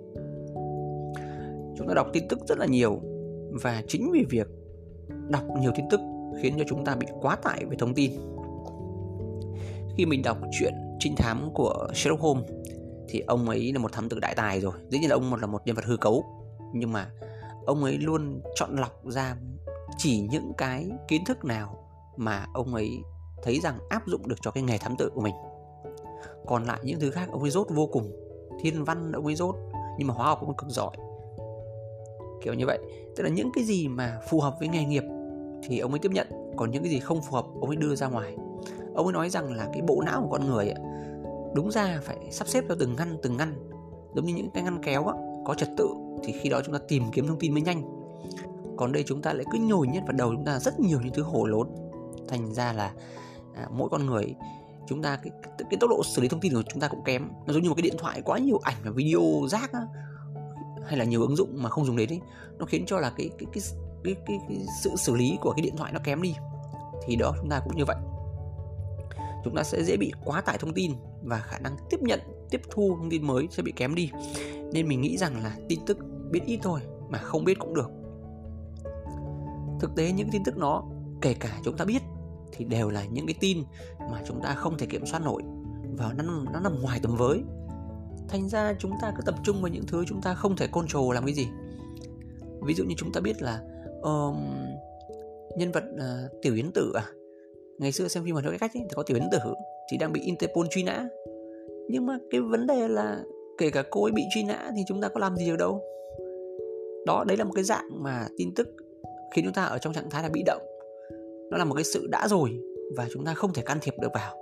Chúng 1.77 1.88
ta 1.88 1.93
đọc 1.93 2.08
tin 2.13 2.27
tức 2.29 2.39
rất 2.48 2.58
là 2.58 2.65
nhiều 2.65 3.01
và 3.63 3.84
chính 3.88 4.12
vì 4.12 4.25
việc 4.29 4.48
đọc 5.29 5.43
nhiều 5.60 5.72
tin 5.75 5.86
tức 5.91 6.00
khiến 6.41 6.53
cho 6.58 6.63
chúng 6.67 6.86
ta 6.86 6.96
bị 6.96 7.08
quá 7.22 7.36
tải 7.36 7.65
về 7.65 7.75
thông 7.79 7.93
tin. 7.93 8.12
Khi 9.98 10.05
mình 10.05 10.22
đọc 10.24 10.38
chuyện 10.60 10.74
trinh 11.01 11.15
thám 11.15 11.50
của 11.53 11.88
Sherlock 11.93 12.22
Holmes 12.22 12.50
thì 13.10 13.20
ông 13.20 13.50
ấy 13.50 13.74
là 13.74 13.79
một 13.79 13.91
thám 13.91 14.10
tử 14.10 14.20
đại 14.20 14.36
tài 14.36 14.62
rồi. 14.62 14.74
Dĩ 14.89 15.00
nhiên 15.00 15.10
là 15.10 15.15
ông 15.15 15.36
là 15.36 15.48
một 15.48 15.62
nhân 15.65 15.75
vật 15.75 15.86
hư 15.86 15.98
cấu. 15.98 16.25
Nhưng 16.74 16.91
mà 16.91 17.12
ông 17.65 17.84
ấy 17.84 17.98
luôn 17.98 18.41
chọn 18.55 18.75
lọc 18.75 19.01
ra 19.05 19.36
chỉ 19.98 20.27
những 20.31 20.51
cái 20.58 20.89
kiến 21.08 21.25
thức 21.25 21.46
nào 21.46 21.77
mà 22.17 22.46
ông 22.53 22.75
ấy 22.75 22.89
thấy 23.43 23.60
rằng 23.60 23.79
áp 23.89 24.08
dụng 24.08 24.27
được 24.27 24.36
cho 24.41 24.51
cái 24.51 24.63
nghề 24.63 24.77
thám 24.77 24.96
tử 24.98 25.10
của 25.15 25.22
mình. 25.22 25.36
Còn 26.46 26.63
lại 26.63 26.79
những 26.84 27.00
thứ 27.00 27.12
khác 27.12 27.29
ông 27.31 27.41
ấy 27.41 27.51
rốt 27.51 27.67
vô 27.70 27.88
cùng. 27.88 28.12
Thiên 28.62 28.84
văn 28.84 29.12
ông 29.12 29.25
ấy 29.25 29.36
rốt 29.36 29.55
nhưng 29.98 30.08
mà 30.08 30.13
hóa 30.13 30.25
học 30.25 30.38
cũng 30.41 30.55
cực 30.58 30.70
giỏi. 30.70 30.91
Kiểu 32.43 32.53
như 32.53 32.65
vậy. 32.65 32.79
Tức 33.15 33.24
là 33.24 33.29
những 33.29 33.50
cái 33.53 33.63
gì 33.63 33.88
mà 33.88 34.20
phù 34.29 34.39
hợp 34.39 34.55
với 34.60 34.67
nghề 34.67 34.86
nghiệp 34.86 35.03
thì 35.63 35.79
ông 35.79 35.91
ấy 35.91 36.00
tiếp 36.00 36.12
nhận. 36.12 36.27
Còn 36.58 36.72
những 36.72 36.84
cái 36.84 36.91
gì 36.91 37.00
không 37.00 37.22
phù 37.22 37.36
hợp 37.36 37.46
ông 37.62 37.70
ấy 37.70 37.75
đưa 37.75 37.96
ra 37.96 38.08
ngoài. 38.08 38.36
Ông 38.96 39.05
ấy 39.05 39.13
nói 39.13 39.29
rằng 39.29 39.53
là 39.53 39.70
cái 39.74 39.81
bộ 39.81 40.01
não 40.05 40.22
của 40.22 40.29
con 40.31 40.48
người 40.48 40.65
ấy, 40.70 40.75
đúng 41.53 41.72
ra 41.72 42.00
phải 42.03 42.17
sắp 42.31 42.48
xếp 42.48 42.63
theo 42.67 42.77
từng 42.79 42.96
ngăn 42.96 43.17
từng 43.24 43.38
ngăn. 43.38 43.70
Giống 44.15 44.25
như 44.25 44.34
những 44.34 44.50
cái 44.53 44.63
ngăn 44.63 44.84
kéo 44.84 45.05
á, 45.05 45.13
có 45.46 45.53
trật 45.53 45.70
tự 45.77 45.88
thì 46.24 46.34
khi 46.41 46.50
đó 46.50 46.62
chúng 46.65 46.74
ta 46.74 46.79
tìm 46.88 47.03
kiếm 47.12 47.27
thông 47.27 47.39
tin 47.39 47.53
mới 47.53 47.62
nhanh. 47.62 47.84
Còn 48.77 48.91
đây 48.91 49.03
chúng 49.08 49.22
ta 49.22 49.34
lại 49.34 49.46
cứ 49.51 49.60
nhồi 49.60 49.88
nhét 49.88 50.03
vào 50.03 50.12
đầu 50.12 50.31
chúng 50.31 50.46
ta 50.46 50.60
rất 50.60 50.79
nhiều 50.79 51.00
những 51.01 51.13
thứ 51.13 51.24
hổ 51.24 51.46
lốn 51.46 51.67
thành 52.27 52.53
ra 52.53 52.74
là 52.74 52.93
à, 53.55 53.67
mỗi 53.72 53.89
con 53.89 54.05
người 54.05 54.36
chúng 54.88 55.01
ta 55.01 55.15
cái, 55.15 55.31
cái, 55.43 55.53
cái 55.70 55.77
tốc 55.79 55.89
độ 55.89 56.03
xử 56.03 56.22
lý 56.22 56.27
thông 56.27 56.39
tin 56.39 56.53
của 56.53 56.63
chúng 56.70 56.81
ta 56.81 56.88
cũng 56.88 57.03
kém. 57.03 57.29
Nó 57.46 57.53
giống 57.53 57.63
như 57.63 57.70
một 57.70 57.75
cái 57.75 57.84
điện 57.84 57.96
thoại 57.98 58.22
quá 58.25 58.38
nhiều 58.38 58.60
ảnh 58.63 58.75
và 58.84 58.91
video 58.91 59.22
rác 59.48 59.74
á, 59.74 59.81
hay 60.86 60.98
là 60.98 61.05
nhiều 61.05 61.22
ứng 61.22 61.36
dụng 61.36 61.50
mà 61.63 61.70
không 61.70 61.86
dùng 61.86 61.98
đến 61.98 62.10
ấy 62.10 62.22
nó 62.60 62.65
khiến 62.65 62.86
cho 62.86 63.00
là 63.00 63.10
cái 63.17 63.29
cái 63.38 63.48
cái 63.53 63.63
cái, 64.03 64.15
cái, 64.25 64.39
cái 64.50 64.65
sự 64.84 64.96
xử 64.96 65.15
lý 65.15 65.38
của 65.41 65.51
cái 65.51 65.62
điện 65.62 65.77
thoại 65.77 65.91
nó 65.93 66.00
kém 66.03 66.22
đi. 66.22 66.36
Thì 67.05 67.15
đó 67.15 67.34
chúng 67.38 67.50
ta 67.50 67.62
cũng 67.63 67.75
như 67.75 67.86
vậy 67.86 67.96
chúng 69.44 69.56
ta 69.56 69.64
sẽ 69.64 69.84
dễ 69.84 69.98
bị 69.98 70.12
quá 70.26 70.42
tải 70.42 70.58
thông 70.58 70.74
tin 70.74 70.92
và 71.22 71.40
khả 71.40 71.60
năng 71.60 71.76
tiếp 71.90 72.02
nhận 72.02 72.20
tiếp 72.50 72.62
thu 72.70 72.96
thông 72.98 73.10
tin 73.10 73.28
mới 73.28 73.48
sẽ 73.52 73.64
bị 73.64 73.72
kém 73.76 73.96
đi. 73.96 74.12
Nên 74.74 74.88
mình 74.88 75.02
nghĩ 75.02 75.18
rằng 75.18 75.44
là 75.44 75.58
tin 75.70 75.80
tức 75.86 75.98
biết 76.32 76.42
ít 76.46 76.60
thôi 76.64 76.80
mà 77.10 77.18
không 77.18 77.44
biết 77.44 77.60
cũng 77.60 77.74
được. 77.74 77.90
Thực 79.80 79.96
tế 79.96 80.12
những 80.12 80.30
tin 80.32 80.44
tức 80.44 80.58
nó 80.58 80.84
kể 81.22 81.34
cả 81.34 81.60
chúng 81.64 81.78
ta 81.78 81.86
biết 81.86 82.02
thì 82.52 82.66
đều 82.66 82.90
là 82.90 83.06
những 83.06 83.28
cái 83.28 83.36
tin 83.40 83.64
mà 84.00 84.22
chúng 84.28 84.42
ta 84.42 84.54
không 84.54 84.78
thể 84.78 84.86
kiểm 84.86 85.06
soát 85.06 85.20
nổi 85.20 85.42
và 85.98 86.14
nó, 86.18 86.24
nó 86.54 86.60
nằm 86.60 86.82
ngoài 86.82 87.00
tầm 87.04 87.16
với. 87.16 87.44
Thành 88.28 88.50
ra 88.50 88.74
chúng 88.80 88.92
ta 89.02 89.14
cứ 89.18 89.22
tập 89.26 89.36
trung 89.44 89.62
vào 89.62 89.72
những 89.72 89.86
thứ 89.88 90.06
chúng 90.08 90.22
ta 90.22 90.34
không 90.34 90.56
thể 90.56 90.68
control 90.68 91.16
làm 91.16 91.26
cái 91.26 91.34
gì. 91.34 91.48
Ví 92.62 92.74
dụ 92.74 92.84
như 92.84 92.96
chúng 92.98 93.12
ta 93.12 93.22
biết 93.22 93.42
là 93.42 93.62
um, 94.02 94.36
nhân 95.58 95.72
vật 95.72 95.84
uh, 95.94 96.42
tiểu 96.42 96.56
yến 96.56 96.72
tử 96.72 96.94
à 96.96 97.06
ngày 97.78 97.92
xưa 97.92 98.08
xem 98.08 98.24
phim 98.24 98.34
hoạt 98.34 98.46
động 98.46 98.54
cách 98.60 98.72
ấy, 98.75 98.84
thì 98.84 98.94
có 98.96 99.04
tiểu 99.04 99.18
yến 99.18 99.28
tử 99.32 99.40
thì 99.92 99.98
đang 99.98 100.13
bị 100.13 100.22
interpol 100.22 100.66
truy 100.70 100.84
nã. 100.84 101.08
Nhưng 101.90 102.06
mà 102.06 102.18
cái 102.30 102.42
vấn 102.42 102.68
đề 102.68 102.88
là 102.88 103.24
kể 103.58 103.70
cả 103.70 103.84
cô 103.92 104.04
ấy 104.04 104.12
bị 104.12 104.24
truy 104.34 104.44
nã 104.44 104.72
thì 104.75 104.82
chúng 104.88 105.01
ta 105.01 105.08
có 105.08 105.20
làm 105.20 105.36
gì 105.36 105.46
được 105.46 105.58
đâu. 105.60 105.82
Đó 107.06 107.24
đấy 107.28 107.38
là 107.38 107.44
một 107.44 107.51
cái 107.56 107.63
dạng 107.63 107.90
mà 108.04 108.28
tin 108.38 108.54
tức 108.56 108.68
khiến 109.36 109.46
chúng 109.46 109.54
ta 109.54 109.63
ở 109.63 109.78
trong 109.78 109.94
trạng 109.94 110.10
thái 110.10 110.24
là 110.24 110.30
bị 110.30 110.44
động. 110.46 110.62
Nó 111.51 111.58
là 111.58 111.66
một 111.66 111.75
cái 111.75 111.84
sự 111.84 112.08
đã 112.12 112.28
rồi 112.28 112.60
và 112.98 113.08
chúng 113.13 113.25
ta 113.25 113.34
không 113.34 113.54
thể 113.54 113.62
can 113.62 113.78
thiệp 113.82 113.94
được 114.01 114.12
vào. 114.13 114.38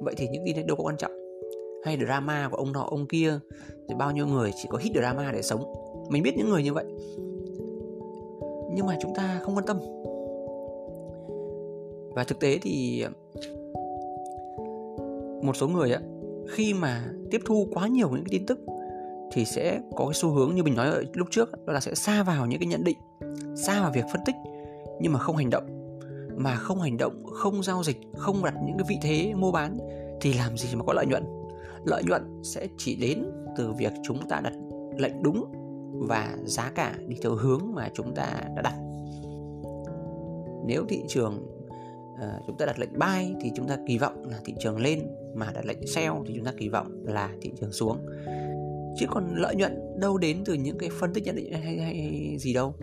Vậy 0.00 0.14
thì 0.16 0.28
những 0.28 0.42
tin 0.46 0.54
đấy 0.54 0.64
đâu 0.68 0.76
có 0.76 0.84
quan 0.84 0.96
trọng. 0.96 1.12
Hay 1.84 1.98
drama 2.06 2.48
của 2.50 2.56
ông 2.56 2.72
nọ 2.72 2.86
ông 2.90 3.06
kia 3.06 3.38
thì 3.88 3.94
bao 3.98 4.12
nhiêu 4.12 4.26
người 4.26 4.50
chỉ 4.56 4.68
có 4.70 4.78
hit 4.78 4.92
drama 4.94 5.32
để 5.32 5.42
sống. 5.42 5.72
Mình 6.10 6.22
biết 6.22 6.32
những 6.36 6.48
người 6.48 6.62
như 6.62 6.72
vậy. 6.72 6.84
Nhưng 8.74 8.86
mà 8.86 8.96
chúng 9.00 9.14
ta 9.14 9.40
không 9.42 9.56
quan 9.56 9.66
tâm 9.66 9.78
và 12.18 12.24
thực 12.24 12.40
tế 12.40 12.58
thì 12.62 13.04
một 15.42 15.56
số 15.56 15.68
người 15.68 15.92
á, 15.92 16.00
khi 16.48 16.74
mà 16.74 17.04
tiếp 17.30 17.40
thu 17.46 17.68
quá 17.72 17.88
nhiều 17.88 18.08
những 18.10 18.24
cái 18.24 18.38
tin 18.38 18.46
tức 18.46 18.60
thì 19.32 19.44
sẽ 19.44 19.80
có 19.96 20.04
cái 20.06 20.14
xu 20.14 20.30
hướng 20.30 20.54
như 20.54 20.62
mình 20.62 20.74
nói 20.76 20.86
ở 20.86 21.04
lúc 21.12 21.28
trước 21.30 21.66
đó 21.66 21.72
là 21.72 21.80
sẽ 21.80 21.94
xa 21.94 22.22
vào 22.22 22.46
những 22.46 22.60
cái 22.60 22.66
nhận 22.66 22.84
định 22.84 22.98
xa 23.56 23.80
vào 23.80 23.92
việc 23.94 24.04
phân 24.12 24.20
tích 24.26 24.34
nhưng 25.00 25.12
mà 25.12 25.18
không 25.18 25.36
hành 25.36 25.50
động. 25.50 25.64
Mà 26.36 26.54
không 26.54 26.80
hành 26.80 26.96
động, 26.96 27.24
không 27.26 27.62
giao 27.62 27.82
dịch, 27.82 28.00
không 28.16 28.44
đặt 28.44 28.54
những 28.66 28.76
cái 28.78 28.86
vị 28.88 28.98
thế 29.02 29.34
mua 29.34 29.52
bán 29.52 29.78
thì 30.20 30.32
làm 30.32 30.56
gì 30.56 30.74
mà 30.74 30.84
có 30.84 30.92
lợi 30.92 31.06
nhuận? 31.06 31.24
Lợi 31.84 32.02
nhuận 32.06 32.42
sẽ 32.42 32.68
chỉ 32.78 32.96
đến 32.96 33.24
từ 33.56 33.72
việc 33.72 33.92
chúng 34.04 34.28
ta 34.28 34.40
đặt 34.40 34.52
lệnh 34.96 35.22
đúng 35.22 35.44
và 36.08 36.36
giá 36.44 36.70
cả 36.74 36.94
đi 37.06 37.16
theo 37.22 37.32
hướng 37.32 37.62
mà 37.74 37.88
chúng 37.94 38.14
ta 38.14 38.26
đã 38.56 38.62
đặt. 38.62 38.74
Nếu 40.66 40.84
thị 40.88 41.02
trường 41.08 41.57
uh, 42.24 42.42
chúng 42.46 42.56
ta 42.56 42.66
đặt 42.66 42.78
lệnh 42.78 42.98
buy 42.98 43.34
thì 43.40 43.52
chúng 43.56 43.68
ta 43.68 43.76
kỳ 43.86 43.98
vọng 43.98 44.28
là 44.30 44.38
thị 44.44 44.54
trường 44.58 44.78
lên 44.78 45.06
mà 45.34 45.52
đặt 45.54 45.64
lệnh 45.64 45.86
sell 45.86 46.14
thì 46.26 46.34
chúng 46.36 46.44
ta 46.44 46.52
kỳ 46.58 46.68
vọng 46.68 47.04
là 47.04 47.30
thị 47.40 47.52
trường 47.60 47.72
xuống. 47.72 48.06
Chứ 48.98 49.06
còn 49.10 49.36
lợi 49.36 49.56
nhuận 49.56 50.00
đâu 50.00 50.18
đến 50.18 50.42
từ 50.44 50.54
những 50.54 50.78
cái 50.78 50.90
phân 51.00 51.12
tích 51.14 51.24
nhận 51.24 51.36
định 51.36 51.52
hay, 51.52 51.78
hay, 51.78 52.36
gì 52.38 52.54
đâu. 52.54 52.74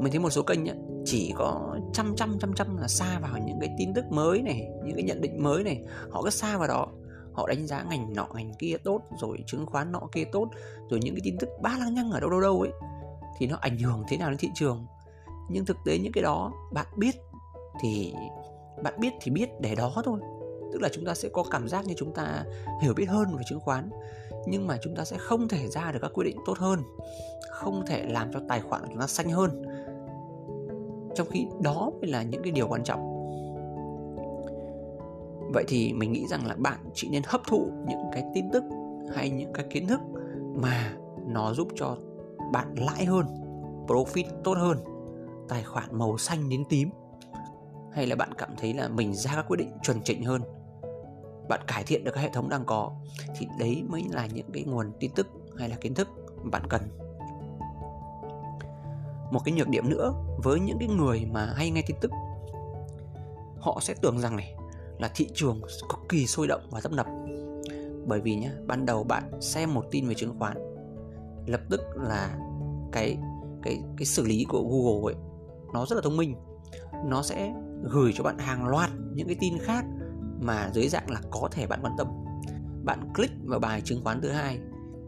Mình 0.00 0.12
thấy 0.12 0.20
một 0.20 0.30
số 0.30 0.42
kênh 0.42 0.68
ấy, 0.68 0.76
chỉ 1.04 1.32
có 1.36 1.78
trăm 1.92 2.14
trăm 2.16 2.36
trăm 2.40 2.52
trăm 2.56 2.76
là 2.76 2.88
xa 2.88 3.18
vào 3.18 3.38
những 3.46 3.60
cái 3.60 3.74
tin 3.78 3.94
tức 3.94 4.04
mới 4.10 4.42
này 4.42 4.68
những 4.84 4.94
cái 4.94 5.04
nhận 5.04 5.20
định 5.20 5.42
mới 5.42 5.64
này. 5.64 5.84
Họ 6.10 6.22
cứ 6.22 6.30
xa 6.30 6.58
vào 6.58 6.68
đó 6.68 6.86
họ 7.32 7.46
đánh 7.46 7.66
giá 7.66 7.82
ngành 7.82 8.12
nọ 8.14 8.28
ngành 8.34 8.52
kia 8.58 8.76
tốt 8.84 9.00
rồi 9.20 9.38
chứng 9.46 9.66
khoán 9.66 9.92
nọ 9.92 10.00
kia 10.12 10.24
tốt 10.32 10.50
rồi 10.90 11.00
những 11.02 11.14
cái 11.14 11.20
tin 11.24 11.38
tức 11.38 11.48
ba 11.62 11.76
lăng 11.78 11.94
nhăng 11.94 12.10
ở 12.10 12.20
đâu 12.20 12.30
đâu 12.30 12.40
đâu 12.40 12.60
ấy 12.60 12.70
thì 13.38 13.46
nó 13.46 13.56
ảnh 13.60 13.78
hưởng 13.78 14.04
thế 14.08 14.16
nào 14.16 14.30
đến 14.30 14.38
thị 14.38 14.48
trường. 14.54 14.86
Nhưng 15.50 15.64
thực 15.64 15.76
tế 15.86 15.98
những 15.98 16.12
cái 16.12 16.22
đó 16.22 16.52
bạn 16.72 16.86
biết 16.96 17.14
thì 17.80 18.14
bạn 18.82 18.94
biết 19.00 19.12
thì 19.20 19.30
biết, 19.30 19.48
để 19.60 19.74
đó 19.74 20.02
thôi. 20.04 20.20
Tức 20.72 20.82
là 20.82 20.88
chúng 20.92 21.04
ta 21.04 21.14
sẽ 21.14 21.28
có 21.28 21.44
cảm 21.50 21.68
giác 21.68 21.86
như 21.86 21.94
chúng 21.96 22.12
ta 22.12 22.44
hiểu 22.82 22.94
biết 22.94 23.08
hơn 23.08 23.36
về 23.36 23.42
chứng 23.48 23.60
khoán, 23.60 23.90
nhưng 24.46 24.66
mà 24.66 24.78
chúng 24.82 24.96
ta 24.96 25.04
sẽ 25.04 25.16
không 25.18 25.48
thể 25.48 25.68
ra 25.68 25.92
được 25.92 25.98
các 26.02 26.10
quyết 26.14 26.24
định 26.24 26.36
tốt 26.46 26.58
hơn, 26.58 26.82
không 27.50 27.86
thể 27.86 28.04
làm 28.08 28.32
cho 28.32 28.40
tài 28.48 28.60
khoản 28.60 28.82
của 28.82 28.88
chúng 28.90 29.00
ta 29.00 29.06
xanh 29.06 29.30
hơn. 29.30 29.62
Trong 31.14 31.28
khi 31.30 31.46
đó 31.62 31.90
mới 32.00 32.10
là 32.10 32.22
những 32.22 32.42
cái 32.42 32.52
điều 32.52 32.68
quan 32.68 32.84
trọng. 32.84 33.00
Vậy 35.54 35.64
thì 35.68 35.92
mình 35.92 36.12
nghĩ 36.12 36.26
rằng 36.26 36.46
là 36.46 36.54
bạn 36.58 36.78
chỉ 36.94 37.08
nên 37.08 37.22
hấp 37.26 37.40
thụ 37.46 37.68
những 37.88 38.02
cái 38.12 38.24
tin 38.34 38.50
tức 38.52 38.64
hay 39.14 39.30
những 39.30 39.52
cái 39.52 39.66
kiến 39.70 39.86
thức 39.86 40.00
mà 40.54 40.96
nó 41.26 41.54
giúp 41.54 41.68
cho 41.76 41.96
bạn 42.52 42.74
lãi 42.74 43.04
hơn, 43.04 43.26
profit 43.86 44.24
tốt 44.44 44.54
hơn, 44.58 44.78
tài 45.48 45.62
khoản 45.62 45.98
màu 45.98 46.18
xanh 46.18 46.48
đến 46.48 46.64
tím 46.68 46.90
hay 47.92 48.06
là 48.06 48.16
bạn 48.16 48.34
cảm 48.38 48.50
thấy 48.58 48.74
là 48.74 48.88
mình 48.88 49.14
ra 49.14 49.32
các 49.34 49.44
quyết 49.48 49.56
định 49.56 49.72
chuẩn 49.82 50.02
chỉnh 50.02 50.24
hơn? 50.24 50.42
Bạn 51.48 51.60
cải 51.66 51.84
thiện 51.84 52.04
được 52.04 52.10
các 52.14 52.20
hệ 52.20 52.30
thống 52.32 52.48
đang 52.48 52.64
có, 52.64 52.92
thì 53.36 53.46
đấy 53.58 53.82
mới 53.88 54.04
là 54.10 54.26
những 54.26 54.52
cái 54.52 54.64
nguồn 54.64 54.92
tin 55.00 55.10
tức 55.14 55.28
hay 55.58 55.68
là 55.68 55.76
kiến 55.76 55.94
thức 55.94 56.08
bạn 56.42 56.62
cần. 56.68 56.82
Một 59.30 59.40
cái 59.44 59.54
nhược 59.54 59.68
điểm 59.68 59.88
nữa 59.88 60.14
với 60.42 60.60
những 60.60 60.78
cái 60.78 60.88
người 60.88 61.26
mà 61.32 61.52
hay 61.56 61.70
nghe 61.70 61.82
tin 61.86 61.96
tức, 62.00 62.10
họ 63.60 63.78
sẽ 63.82 63.94
tưởng 64.02 64.18
rằng 64.20 64.36
này, 64.36 64.54
là 64.98 65.10
thị 65.14 65.28
trường 65.34 65.60
cực 65.88 65.98
kỳ 66.08 66.26
sôi 66.26 66.46
động 66.46 66.62
và 66.70 66.80
tấp 66.80 66.92
nập. 66.92 67.06
Bởi 68.06 68.20
vì 68.20 68.36
nhá, 68.36 68.52
ban 68.66 68.86
đầu 68.86 69.04
bạn 69.04 69.40
xem 69.40 69.74
một 69.74 69.84
tin 69.90 70.08
về 70.08 70.14
chứng 70.14 70.38
khoán, 70.38 70.56
lập 71.46 71.60
tức 71.70 71.80
là 71.96 72.38
cái 72.92 73.18
cái 73.62 73.82
cái 73.96 74.06
xử 74.06 74.24
lý 74.24 74.44
của 74.48 74.62
Google 74.62 75.12
ấy, 75.12 75.22
nó 75.72 75.86
rất 75.86 75.96
là 75.96 76.02
thông 76.02 76.16
minh. 76.16 76.36
Nó 77.04 77.22
sẽ 77.22 77.54
gửi 77.82 78.12
cho 78.14 78.24
bạn 78.24 78.38
hàng 78.38 78.68
loạt 78.68 78.90
những 79.14 79.26
cái 79.26 79.36
tin 79.40 79.58
khác 79.58 79.84
mà 80.40 80.70
dưới 80.74 80.88
dạng 80.88 81.10
là 81.10 81.20
có 81.30 81.48
thể 81.52 81.66
bạn 81.66 81.80
quan 81.82 81.92
tâm. 81.98 82.06
Bạn 82.84 83.00
click 83.14 83.32
vào 83.44 83.60
bài 83.60 83.80
chứng 83.84 84.00
khoán 84.04 84.20
thứ 84.20 84.28
hai 84.28 84.58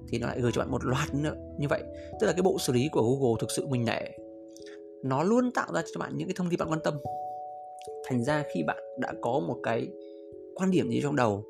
thì 0.08 0.18
nó 0.18 0.26
lại 0.26 0.40
gửi 0.40 0.52
cho 0.52 0.60
bạn 0.60 0.70
một 0.70 0.84
loạt 0.84 1.14
nữa. 1.14 1.34
Như 1.58 1.68
vậy, 1.68 1.82
tức 2.20 2.26
là 2.26 2.32
cái 2.32 2.42
bộ 2.42 2.58
xử 2.58 2.72
lý 2.72 2.88
của 2.92 3.02
Google 3.02 3.40
thực 3.40 3.50
sự 3.50 3.66
mình 3.66 3.84
nể 3.84 4.02
nó 5.02 5.22
luôn 5.22 5.50
tạo 5.50 5.72
ra 5.74 5.82
cho 5.94 6.00
bạn 6.00 6.16
những 6.16 6.28
cái 6.28 6.34
thông 6.38 6.50
tin 6.50 6.58
bạn 6.58 6.70
quan 6.70 6.80
tâm. 6.84 6.94
Thành 8.08 8.24
ra 8.24 8.44
khi 8.54 8.62
bạn 8.62 8.78
đã 8.98 9.12
có 9.20 9.40
một 9.46 9.56
cái 9.62 9.88
quan 10.54 10.70
điểm 10.70 10.90
gì 10.90 11.00
trong 11.02 11.16
đầu 11.16 11.44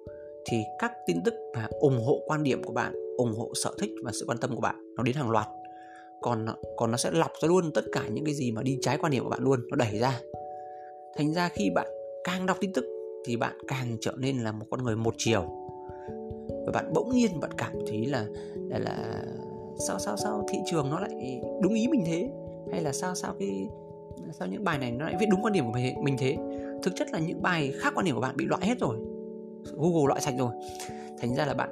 thì 0.51 0.63
các 0.79 0.93
tin 1.07 1.17
tức 1.25 1.35
mà 1.55 1.69
ủng 1.81 2.05
hộ 2.07 2.19
quan 2.27 2.43
điểm 2.43 2.63
của 2.63 2.73
bạn, 2.73 2.95
ủng 3.17 3.35
hộ 3.39 3.53
sở 3.65 3.71
thích 3.79 3.91
và 4.05 4.13
sự 4.21 4.25
quan 4.29 4.39
tâm 4.39 4.55
của 4.55 4.61
bạn 4.61 4.95
nó 4.97 5.03
đến 5.03 5.17
hàng 5.17 5.31
loạt. 5.31 5.47
Còn 6.21 6.47
còn 6.77 6.91
nó 6.91 6.97
sẽ 6.97 7.11
lọc 7.11 7.31
ra 7.43 7.49
luôn 7.49 7.71
tất 7.75 7.85
cả 7.93 8.09
những 8.09 8.25
cái 8.25 8.35
gì 8.35 8.53
mà 8.53 8.63
đi 8.63 8.79
trái 8.83 8.99
quan 8.99 9.13
điểm 9.13 9.25
của 9.25 9.31
bạn 9.31 9.43
luôn, 9.43 9.61
nó 9.71 9.77
đẩy 9.77 9.99
ra 9.99 10.21
thành 11.17 11.33
ra 11.33 11.49
khi 11.49 11.71
bạn 11.75 11.87
càng 12.25 12.47
đọc 12.47 12.57
tin 12.61 12.73
tức 12.73 12.85
thì 13.27 13.37
bạn 13.37 13.59
càng 13.69 13.97
trở 14.01 14.13
nên 14.19 14.39
là 14.39 14.53
một 14.53 14.67
con 14.71 14.85
người 14.85 14.97
một 14.97 15.15
chiều. 15.19 15.43
Và 16.67 16.73
bạn 16.73 16.93
bỗng 16.95 17.11
nhiên 17.11 17.41
bạn 17.41 17.51
cảm 17.57 17.73
thấy 17.87 18.07
là 18.07 18.27
là, 18.57 18.79
là 18.79 19.23
sao 19.89 19.99
sao 19.99 20.17
sao 20.17 20.47
thị 20.49 20.59
trường 20.71 20.91
nó 20.91 21.01
lại 21.01 21.41
đúng 21.63 21.75
ý 21.75 21.89
mình 21.89 22.03
thế? 22.07 22.31
Hay 22.73 22.83
là 22.83 22.93
sao 22.93 23.15
sao 23.15 23.35
cái 23.39 23.69
sao 24.33 24.49
những 24.49 24.65
bài 24.65 24.79
này 24.79 24.93
nó 24.93 25.05
lại 25.05 25.15
viết 25.21 25.27
đúng 25.31 25.43
quan 25.43 25.53
điểm 25.53 25.65
của 25.65 25.73
mình, 25.73 25.95
mình 26.05 26.17
thế? 26.19 26.37
Thực 26.83 26.97
chất 26.97 27.13
là 27.13 27.19
những 27.19 27.43
bài 27.43 27.73
khác 27.81 27.93
quan 27.97 28.07
điểm 28.07 28.15
của 28.15 28.21
bạn 28.21 28.37
bị 28.37 28.45
loại 28.45 28.67
hết 28.67 28.79
rồi. 28.81 28.97
Google 29.77 30.09
loại 30.09 30.21
sạch 30.21 30.35
rồi. 30.39 30.53
Thành 31.19 31.35
ra 31.35 31.47
là 31.47 31.55
bạn 31.55 31.71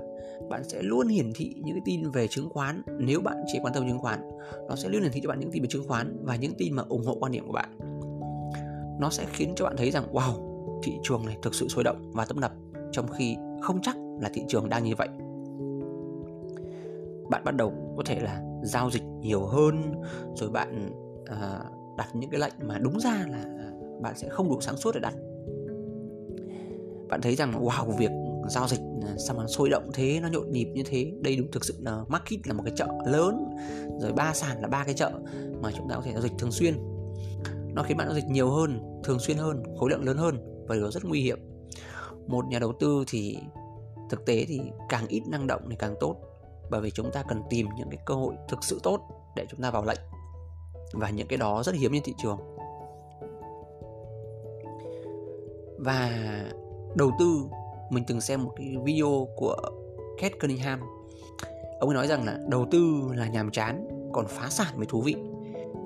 bạn 0.49 0.65
sẽ 0.65 0.83
luôn 0.83 1.09
hiển 1.09 1.33
thị 1.35 1.55
những 1.65 1.75
cái 1.75 1.83
tin 1.85 2.11
về 2.11 2.29
chứng 2.29 2.49
khoán 2.51 2.83
nếu 2.99 3.21
bạn 3.21 3.37
chỉ 3.53 3.59
quan 3.63 3.75
tâm 3.75 3.89
chứng 3.89 3.99
khoán. 3.99 4.21
Nó 4.69 4.77
sẽ 4.77 4.89
luôn 4.89 5.03
hiển 5.03 5.13
thị 5.13 5.21
cho 5.23 5.29
bạn 5.29 5.41
những 5.41 5.51
tin 5.51 5.63
về 5.63 5.69
chứng 5.71 5.89
khoán 5.89 6.17
và 6.23 6.37
những 6.37 6.53
tin 6.59 6.75
mà 6.75 6.83
ủng 6.89 7.05
hộ 7.05 7.17
quan 7.21 7.33
điểm 7.33 7.47
của 7.47 7.53
bạn 7.53 7.69
nó 9.01 9.11
sẽ 9.11 9.27
khiến 9.33 9.53
cho 9.57 9.65
bạn 9.65 9.77
thấy 9.77 9.91
rằng 9.91 10.05
wow 10.13 10.51
thị 10.83 10.99
trường 11.03 11.27
này 11.27 11.37
thực 11.43 11.55
sự 11.55 11.69
sôi 11.69 11.85
động 11.85 12.11
và 12.15 12.25
tấp 12.25 12.37
nập 12.37 12.53
trong 12.93 13.09
khi 13.09 13.37
không 13.63 13.81
chắc 13.83 13.97
là 14.21 14.31
thị 14.35 14.43
trường 14.49 14.69
đang 14.69 14.85
như 14.85 14.95
vậy. 14.99 15.09
Bạn 17.31 17.45
bắt 17.45 17.57
đầu 17.57 17.73
có 17.97 18.03
thể 18.07 18.21
là 18.21 18.43
giao 18.63 18.91
dịch 18.91 19.03
nhiều 19.21 19.47
hơn 19.47 19.93
rồi 20.35 20.51
bạn 20.51 20.91
à, 21.27 21.65
đặt 21.97 22.09
những 22.15 22.31
cái 22.31 22.41
lệnh 22.41 22.53
mà 22.63 22.79
đúng 22.79 23.01
ra 23.01 23.27
là 23.29 23.39
à, 23.39 23.73
bạn 24.03 24.15
sẽ 24.17 24.29
không 24.29 24.49
đủ 24.49 24.61
sáng 24.61 24.77
suốt 24.77 24.95
để 24.95 25.01
đặt. 25.01 25.15
Bạn 27.09 27.21
thấy 27.21 27.37
rằng 27.37 27.65
wow 27.65 27.97
việc 27.99 28.11
giao 28.49 28.69
dịch 28.69 28.81
à, 29.03 29.15
sao 29.27 29.37
mà 29.37 29.47
sôi 29.47 29.71
động 29.71 29.91
thế 29.95 30.21
nó 30.23 30.29
nhộn 30.29 30.53
nhịp 30.53 30.73
như 30.75 30.83
thế? 30.87 31.13
Đây 31.21 31.37
đúng 31.37 31.51
thực 31.51 31.65
sự 31.65 31.75
là 31.81 32.05
market 32.09 32.47
là 32.47 32.55
một 32.55 32.63
cái 32.67 32.75
chợ 32.77 32.87
lớn 33.07 33.45
rồi 34.01 34.13
ba 34.13 34.35
sàn 34.35 34.61
là 34.61 34.69
ba 34.69 34.85
cái 34.85 34.95
chợ 34.95 35.11
mà 35.63 35.71
chúng 35.77 35.89
ta 35.89 35.95
có 35.95 36.03
thể 36.03 36.13
giao 36.13 36.23
dịch 36.23 36.33
thường 36.39 36.53
xuyên 36.53 36.75
nó 37.75 37.83
khiến 37.83 37.97
bạn 37.97 38.07
giao 38.07 38.15
dịch 38.15 38.29
nhiều 38.29 38.51
hơn, 38.51 39.01
thường 39.05 39.19
xuyên 39.19 39.37
hơn, 39.37 39.63
khối 39.79 39.91
lượng 39.91 40.05
lớn 40.05 40.17
hơn 40.17 40.65
và 40.69 40.75
điều 40.75 40.85
đó 40.85 40.91
rất 40.91 41.05
nguy 41.05 41.21
hiểm. 41.21 41.39
Một 42.27 42.45
nhà 42.49 42.59
đầu 42.59 42.73
tư 42.81 43.05
thì 43.09 43.39
thực 44.11 44.25
tế 44.27 44.45
thì 44.49 44.61
càng 44.89 45.07
ít 45.09 45.23
năng 45.29 45.47
động 45.47 45.63
thì 45.71 45.77
càng 45.79 45.95
tốt, 46.01 46.17
bởi 46.71 46.81
vì 46.81 46.91
chúng 46.91 47.11
ta 47.13 47.23
cần 47.29 47.43
tìm 47.51 47.67
những 47.77 47.91
cái 47.91 47.99
cơ 48.07 48.15
hội 48.15 48.35
thực 48.49 48.65
sự 48.65 48.81
tốt 48.83 49.01
để 49.37 49.47
chúng 49.51 49.61
ta 49.61 49.71
vào 49.71 49.85
lệnh. 49.85 50.01
Và 50.93 51.11
những 51.11 51.29
cái 51.29 51.37
đó 51.37 51.63
rất 51.63 51.75
hiếm 51.75 51.93
trên 51.93 52.03
thị 52.03 52.15
trường. 52.23 52.39
Và 55.79 56.11
đầu 56.95 57.11
tư, 57.19 57.45
mình 57.91 58.05
từng 58.07 58.21
xem 58.21 58.45
một 58.45 58.53
cái 58.57 58.77
video 58.85 59.29
của 59.37 59.57
Kate 60.19 60.39
Cunningham. 60.41 60.81
Ông 61.81 61.89
ấy 61.89 61.95
nói 61.95 62.07
rằng 62.07 62.25
là 62.25 62.39
đầu 62.49 62.67
tư 62.71 63.01
là 63.15 63.27
nhàm 63.29 63.51
chán, 63.51 63.89
còn 64.13 64.27
phá 64.29 64.49
sản 64.49 64.77
mới 64.77 64.87
thú 64.87 65.01
vị. 65.01 65.17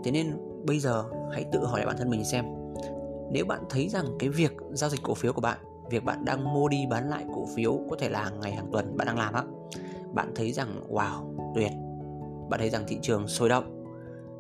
Thế 0.05 0.11
nên 0.11 0.37
bây 0.67 0.79
giờ 0.79 1.05
hãy 1.33 1.45
tự 1.53 1.67
hỏi 1.67 1.81
lại 1.81 1.87
bản 1.87 1.97
thân 1.99 2.11
mình 2.11 2.25
xem. 2.25 2.45
Nếu 3.33 3.45
bạn 3.47 3.65
thấy 3.71 3.89
rằng 3.89 4.07
cái 4.19 4.29
việc 4.29 4.53
giao 4.73 4.91
dịch 4.91 5.01
cổ 5.03 5.15
phiếu 5.15 5.33
của 5.33 5.41
bạn, 5.41 5.59
việc 5.91 6.05
bạn 6.05 6.25
đang 6.25 6.55
mua 6.55 6.69
đi 6.69 6.87
bán 6.91 7.11
lại 7.11 7.25
cổ 7.35 7.47
phiếu 7.57 7.81
có 7.91 7.97
thể 7.99 8.09
là 8.09 8.31
ngày, 8.31 8.53
hàng 8.53 8.69
tuần 8.73 8.97
bạn 8.97 9.07
đang 9.07 9.19
làm 9.19 9.35
á, 9.35 9.43
bạn 10.13 10.33
thấy 10.35 10.53
rằng, 10.53 10.81
wow, 10.91 11.35
tuyệt. 11.55 11.73
Bạn 12.51 12.61
thấy 12.61 12.71
rằng 12.71 12.85
thị 12.89 12.99
trường 13.03 13.29
sôi 13.29 13.49
động, 13.49 13.85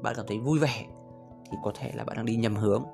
bạn 0.02 0.14
cảm 0.16 0.26
thấy 0.28 0.38
vui 0.38 0.58
vẻ, 0.58 0.86
thì 1.50 1.56
có 1.62 1.72
thể 1.74 1.92
là 1.94 2.04
bạn 2.04 2.16
đang 2.16 2.26
đi 2.26 2.36
nhầm 2.36 2.56
hướng. 2.56 2.84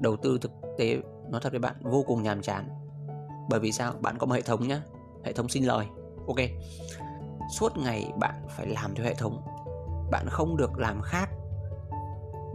Đầu 0.00 0.16
tư 0.16 0.38
thực 0.40 0.52
tế, 0.78 0.98
nói 1.28 1.40
thật 1.44 1.50
với 1.50 1.60
bạn, 1.60 1.76
vô 1.82 2.04
cùng 2.06 2.22
nhàm 2.22 2.42
chán. 2.42 2.68
Bởi 3.48 3.60
vì 3.60 3.72
sao? 3.72 3.92
Bạn 4.00 4.18
có 4.18 4.26
một 4.26 4.34
hệ 4.34 4.42
thống 4.42 4.68
nhá, 4.68 4.82
hệ 5.24 5.32
thống 5.32 5.48
xin 5.48 5.64
lời, 5.64 5.86
ok. 6.26 6.36
Suốt 7.50 7.76
ngày 7.76 8.12
bạn 8.18 8.34
phải 8.56 8.66
làm 8.66 8.94
theo 8.94 9.06
hệ 9.06 9.14
thống. 9.14 9.42
Bạn 10.10 10.26
không 10.30 10.56
được 10.56 10.78
làm 10.78 11.00
khác 11.02 11.28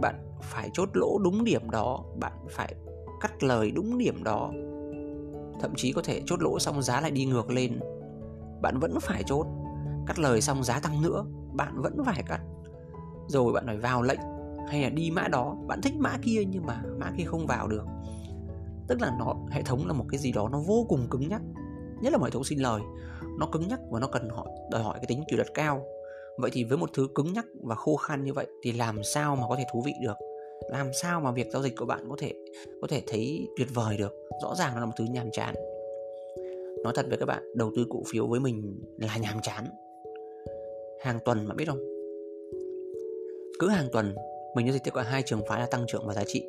bạn 0.02 0.16
phải 0.42 0.70
chốt 0.74 0.90
lỗ 0.94 1.20
đúng 1.24 1.44
điểm 1.44 1.70
đó, 1.70 2.04
bạn 2.20 2.34
phải 2.50 2.76
cắt 3.22 3.44
lời 3.44 3.72
đúng 3.72 3.98
điểm 3.98 4.24
đó. 4.24 4.52
Thậm 5.60 5.74
chí 5.76 5.92
có 5.94 6.02
thể 6.02 6.22
chốt 6.26 6.42
lỗ 6.42 6.60
xong 6.60 6.82
giá 6.82 7.02
lại 7.02 7.12
đi 7.12 7.26
ngược 7.26 7.50
lên. 7.50 7.80
Bạn 8.62 8.80
vẫn 8.80 9.00
phải 9.02 9.24
chốt, 9.26 9.48
cắt 10.08 10.20
lời 10.20 10.42
xong 10.42 10.64
giá 10.64 10.80
tăng 10.80 11.02
nữa, 11.02 11.26
bạn 11.54 11.82
vẫn 11.82 11.98
phải 12.06 12.24
cắt. 12.28 12.42
Rồi 13.28 13.54
bạn 13.54 13.64
phải 13.66 13.78
vào 13.78 14.02
lệnh 14.02 14.20
hay 14.70 14.82
là 14.82 14.90
đi 14.90 15.12
mã 15.12 15.28
đó. 15.28 15.56
Bạn 15.68 15.82
thích 15.82 15.94
mã 15.98 16.18
kia 16.22 16.44
nhưng 16.50 16.66
mà 16.66 16.84
mã 17.00 17.12
kia 17.18 17.24
không 17.24 17.48
vào 17.48 17.68
được. 17.68 17.86
Tức 18.88 19.02
là 19.02 19.16
nó, 19.20 19.36
hệ 19.52 19.62
thống 19.62 19.88
là 19.88 19.94
một 19.94 20.06
cái 20.10 20.20
gì 20.20 20.32
đó 20.32 20.50
nó 20.52 20.60
vô 20.60 20.86
cùng 20.90 21.08
cứng 21.10 21.28
nhắc. 21.28 21.42
Nhất 22.02 22.14
là 22.14 22.18
mọi 22.18 22.30
hệ 22.30 22.32
thống 22.32 22.44
xin 22.44 22.60
lời. 22.60 22.82
Nó 23.40 23.48
cứng 23.52 23.68
nhắc 23.68 23.80
và 23.90 24.00
nó 24.00 24.08
cần 24.08 24.30
họ 24.30 24.48
đòi 24.72 24.84
hỏi 24.84 24.98
cái 24.98 25.06
tính 25.08 25.24
kỷ 25.30 25.36
luật 25.36 25.48
cao 25.54 25.84
vậy 26.42 26.52
thì 26.54 26.64
với 26.64 26.78
một 26.78 26.90
thứ 26.94 27.08
cứng 27.16 27.34
nhắc 27.34 27.46
và 27.64 27.76
khô 27.76 27.96
khan 27.96 28.24
như 28.24 28.34
vậy 28.34 28.46
thì 28.64 28.72
làm 28.72 29.04
sao 29.04 29.36
mà 29.36 29.44
có 29.50 29.56
thể 29.56 29.64
thú 29.74 29.82
vị 29.86 29.94
được? 30.02 30.18
Làm 30.72 30.88
sao 31.02 31.22
mà 31.22 31.32
việc 31.32 31.48
giao 31.54 31.64
dịch 31.64 31.76
của 31.78 31.86
bạn 31.86 32.06
có 32.10 32.16
thể 32.20 32.34
có 32.82 32.88
thể 32.88 33.02
thấy 33.08 33.48
tuyệt 33.58 33.68
vời 33.74 33.98
được? 33.98 34.14
Rõ 34.44 34.56
ràng 34.56 34.76
là 34.76 34.86
một 34.86 34.92
thứ 34.98 35.06
nhàm 35.12 35.32
chán. 35.32 35.56
Nói 36.84 36.94
thật 36.96 37.06
với 37.10 37.18
các 37.18 37.26
bạn, 37.26 37.44
đầu 37.56 37.72
tư 37.76 37.86
cổ 37.90 38.04
phiếu 38.08 38.28
với 38.28 38.40
mình 38.40 38.82
là 38.98 39.18
nhàm 39.18 39.42
chán. 39.42 39.66
Hàng 41.02 41.20
tuần 41.26 41.46
mà 41.48 41.56
biết 41.56 41.66
không? 41.68 41.80
Cứ 43.60 43.70
hàng 43.70 43.88
tuần, 43.92 44.16
mình 44.56 44.66
giao 44.66 44.74
dịch 44.74 44.84
tiếp 44.84 44.92
cả 44.94 45.04
hai 45.04 45.24
trường 45.26 45.42
phái 45.48 45.60
là 45.60 45.66
tăng 45.66 45.86
trưởng 45.88 46.08
và 46.08 46.14
giá 46.14 46.24
trị. 46.28 46.44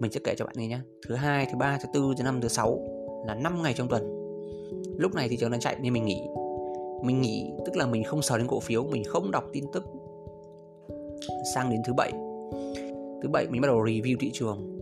Mình 0.00 0.12
sẽ 0.12 0.20
kể 0.24 0.34
cho 0.36 0.44
bạn 0.44 0.54
nghe 0.58 0.66
nhé 0.66 0.78
thứ 1.08 1.14
hai, 1.14 1.46
thứ 1.52 1.58
ba, 1.58 1.78
thứ 1.82 1.88
tư, 1.94 2.14
thứ 2.18 2.24
năm, 2.24 2.40
thứ 2.40 2.48
sáu 2.48 2.78
là 3.26 3.34
5 3.34 3.62
ngày 3.62 3.74
trong 3.76 3.88
tuần. 3.88 4.02
Lúc 4.98 5.14
này 5.14 5.28
thị 5.28 5.36
trường 5.36 5.50
đang 5.50 5.60
chạy 5.60 5.76
nên 5.82 5.92
mình 5.92 6.04
nghỉ 6.04 6.20
mình 7.04 7.20
nghỉ 7.20 7.50
tức 7.66 7.76
là 7.76 7.86
mình 7.86 8.04
không 8.04 8.22
sờ 8.22 8.38
đến 8.38 8.46
cổ 8.46 8.60
phiếu 8.60 8.84
mình 8.84 9.04
không 9.04 9.30
đọc 9.30 9.44
tin 9.52 9.64
tức. 9.72 9.84
Sang 11.54 11.70
đến 11.70 11.80
thứ 11.86 11.92
bảy. 11.92 12.12
Thứ 13.22 13.28
bảy 13.32 13.46
mình 13.50 13.60
bắt 13.60 13.66
đầu 13.68 13.84
review 13.84 14.16
thị 14.20 14.30
trường. 14.32 14.78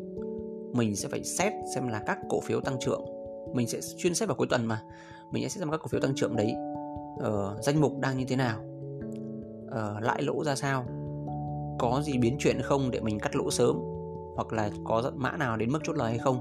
Mình 0.72 0.96
sẽ 0.96 1.08
phải 1.08 1.24
xét 1.24 1.52
xem 1.74 1.88
là 1.88 2.02
các 2.06 2.18
cổ 2.28 2.40
phiếu 2.40 2.60
tăng 2.60 2.76
trưởng. 2.80 3.04
Mình 3.52 3.66
sẽ 3.66 3.80
chuyên 3.96 4.14
xét 4.14 4.28
vào 4.28 4.36
cuối 4.36 4.46
tuần 4.50 4.66
mà. 4.66 4.82
Mình 5.30 5.42
sẽ 5.42 5.48
xét 5.48 5.60
xem 5.60 5.70
các 5.70 5.80
cổ 5.82 5.88
phiếu 5.88 6.00
tăng 6.00 6.14
trưởng 6.14 6.36
đấy 6.36 6.54
uh, 7.14 7.62
danh 7.64 7.80
mục 7.80 7.98
đang 7.98 8.18
như 8.18 8.24
thế 8.24 8.36
nào. 8.36 8.58
Uh, 9.66 10.02
lãi 10.02 10.22
lỗ 10.22 10.44
ra 10.44 10.54
sao. 10.54 10.84
Có 11.78 12.02
gì 12.04 12.18
biến 12.18 12.36
chuyển 12.38 12.62
không 12.62 12.90
để 12.90 13.00
mình 13.00 13.18
cắt 13.18 13.36
lỗ 13.36 13.50
sớm? 13.50 13.76
Hoặc 14.34 14.52
là 14.52 14.70
có 14.84 15.10
mã 15.14 15.36
nào 15.36 15.56
đến 15.56 15.72
mức 15.72 15.78
chốt 15.84 15.96
lời 15.96 16.10
hay 16.10 16.18
không? 16.18 16.38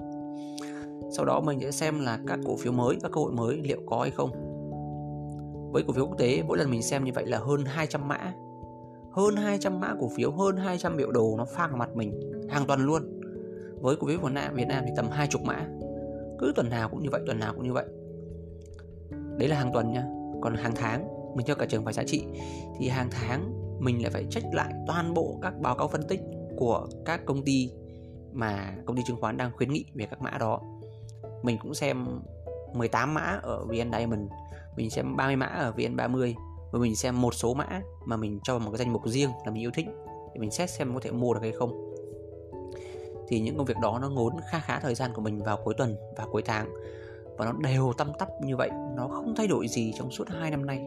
Sau 1.11 1.25
đó 1.25 1.41
mình 1.41 1.59
sẽ 1.61 1.71
xem 1.71 1.99
là 1.99 2.19
các 2.27 2.39
cổ 2.45 2.55
phiếu 2.55 2.71
mới 2.71 2.95
các 3.01 3.11
cơ 3.11 3.21
hội 3.21 3.31
mới 3.31 3.57
liệu 3.63 3.79
có 3.85 3.99
hay 4.01 4.11
không 4.11 4.50
với 5.71 5.83
cổ 5.87 5.93
phiếu 5.93 6.05
quốc 6.05 6.17
tế, 6.17 6.43
mỗi 6.43 6.57
lần 6.57 6.71
mình 6.71 6.81
xem 6.81 7.03
như 7.03 7.11
vậy 7.15 7.25
là 7.25 7.37
hơn 7.37 7.65
200 7.65 8.07
mã. 8.07 8.33
Hơn 9.11 9.35
200 9.35 9.79
mã 9.79 9.95
cổ 9.99 10.09
phiếu, 10.15 10.31
hơn 10.31 10.57
200 10.57 10.97
biểu 10.97 11.11
đồ 11.11 11.35
nó 11.37 11.45
phang 11.45 11.69
vào 11.69 11.77
mặt 11.77 11.89
mình 11.95 12.31
hàng 12.49 12.65
tuần 12.67 12.85
luôn. 12.85 13.21
Với 13.81 13.95
cổ 13.95 14.07
phiếu 14.07 14.19
Việt 14.19 14.31
Nam 14.31 14.55
Việt 14.55 14.67
Nam 14.67 14.83
thì 14.87 14.91
tầm 14.95 15.09
hai 15.09 15.27
chục 15.27 15.41
mã. 15.41 15.67
Cứ 16.39 16.53
tuần 16.55 16.69
nào 16.69 16.89
cũng 16.89 17.03
như 17.03 17.09
vậy, 17.11 17.21
tuần 17.25 17.39
nào 17.39 17.53
cũng 17.53 17.63
như 17.63 17.73
vậy. 17.73 17.85
Đấy 19.37 19.49
là 19.49 19.55
hàng 19.55 19.73
tuần 19.73 19.91
nha. 19.91 20.05
Còn 20.41 20.55
hàng 20.55 20.75
tháng, 20.75 21.07
mình 21.35 21.45
cho 21.45 21.55
cả 21.55 21.65
trường 21.69 21.85
phải 21.85 21.93
giá 21.93 22.03
trị, 22.03 22.23
thì 22.79 22.87
hàng 22.87 23.09
tháng 23.11 23.53
mình 23.79 24.01
lại 24.01 24.11
phải 24.11 24.25
check 24.29 24.53
lại 24.53 24.73
toàn 24.87 25.13
bộ 25.13 25.39
các 25.41 25.53
báo 25.61 25.75
cáo 25.75 25.87
phân 25.87 26.07
tích 26.07 26.21
của 26.57 26.87
các 27.05 27.25
công 27.25 27.43
ty 27.43 27.71
mà 28.31 28.75
công 28.85 28.95
ty 28.95 29.03
chứng 29.05 29.21
khoán 29.21 29.37
đang 29.37 29.51
khuyến 29.51 29.71
nghị 29.71 29.85
về 29.93 30.05
các 30.05 30.21
mã 30.21 30.37
đó. 30.39 30.61
Mình 31.43 31.57
cũng 31.61 31.73
xem 31.73 32.07
18 32.73 33.13
mã 33.13 33.39
ở 33.43 33.65
VN 33.65 33.91
Diamond 33.91 34.31
mình 34.75 34.89
xem 34.89 35.15
30 35.15 35.35
mã 35.35 35.45
ở 35.45 35.73
VN30 35.77 36.33
và 36.71 36.79
mình 36.79 36.95
xem 36.95 37.21
một 37.21 37.33
số 37.33 37.53
mã 37.53 37.81
mà 38.05 38.17
mình 38.17 38.39
cho 38.43 38.53
vào 38.53 38.65
một 38.65 38.71
cái 38.71 38.77
danh 38.77 38.93
mục 38.93 39.01
riêng 39.05 39.29
là 39.45 39.51
mình 39.51 39.63
yêu 39.63 39.71
thích, 39.73 39.85
để 40.33 40.39
mình 40.39 40.51
xét 40.51 40.69
xem 40.69 40.93
có 40.93 40.99
thể 40.99 41.11
mua 41.11 41.33
được 41.33 41.39
hay 41.41 41.51
không. 41.51 41.93
Thì 43.27 43.39
những 43.39 43.57
công 43.57 43.65
việc 43.65 43.77
đó 43.81 43.99
nó 44.01 44.09
ngốn 44.09 44.33
kha 44.51 44.59
khá 44.59 44.79
thời 44.79 44.95
gian 44.95 45.11
của 45.13 45.21
mình 45.21 45.43
vào 45.43 45.57
cuối 45.63 45.73
tuần 45.73 45.95
và 46.17 46.25
cuối 46.31 46.41
tháng, 46.45 46.69
và 47.37 47.45
nó 47.45 47.51
đều 47.51 47.93
tăm 47.97 48.11
tắp 48.19 48.29
như 48.43 48.57
vậy, 48.57 48.69
nó 48.95 49.07
không 49.07 49.33
thay 49.35 49.47
đổi 49.47 49.67
gì 49.67 49.93
trong 49.97 50.11
suốt 50.11 50.27
hai 50.29 50.51
năm 50.51 50.65
nay. 50.65 50.81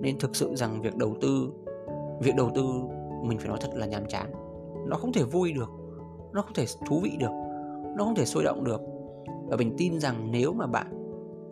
Nên 0.00 0.18
thực 0.18 0.36
sự 0.36 0.56
rằng 0.56 0.82
việc 0.82 0.96
đầu 0.96 1.16
tư, 1.20 1.52
việc 2.20 2.36
đầu 2.36 2.50
tư 2.54 2.62
mình 3.22 3.38
phải 3.38 3.48
nói 3.48 3.58
thật 3.60 3.70
là 3.74 3.86
nhàm 3.86 4.06
chán. 4.06 4.32
Nó 4.86 4.96
không 4.96 5.12
thể 5.12 5.22
vui 5.22 5.52
được, 5.52 5.70
nó 6.32 6.42
không 6.42 6.54
thể 6.54 6.66
thú 6.88 7.00
vị 7.00 7.16
được, 7.18 7.30
nó 7.96 8.04
không 8.04 8.14
thể 8.14 8.24
sôi 8.24 8.44
động 8.44 8.64
được. 8.64 8.80
Và 9.46 9.56
mình 9.56 9.74
tin 9.78 10.00
rằng 10.00 10.30
nếu 10.30 10.52
mà 10.52 10.66
bạn 10.66 10.86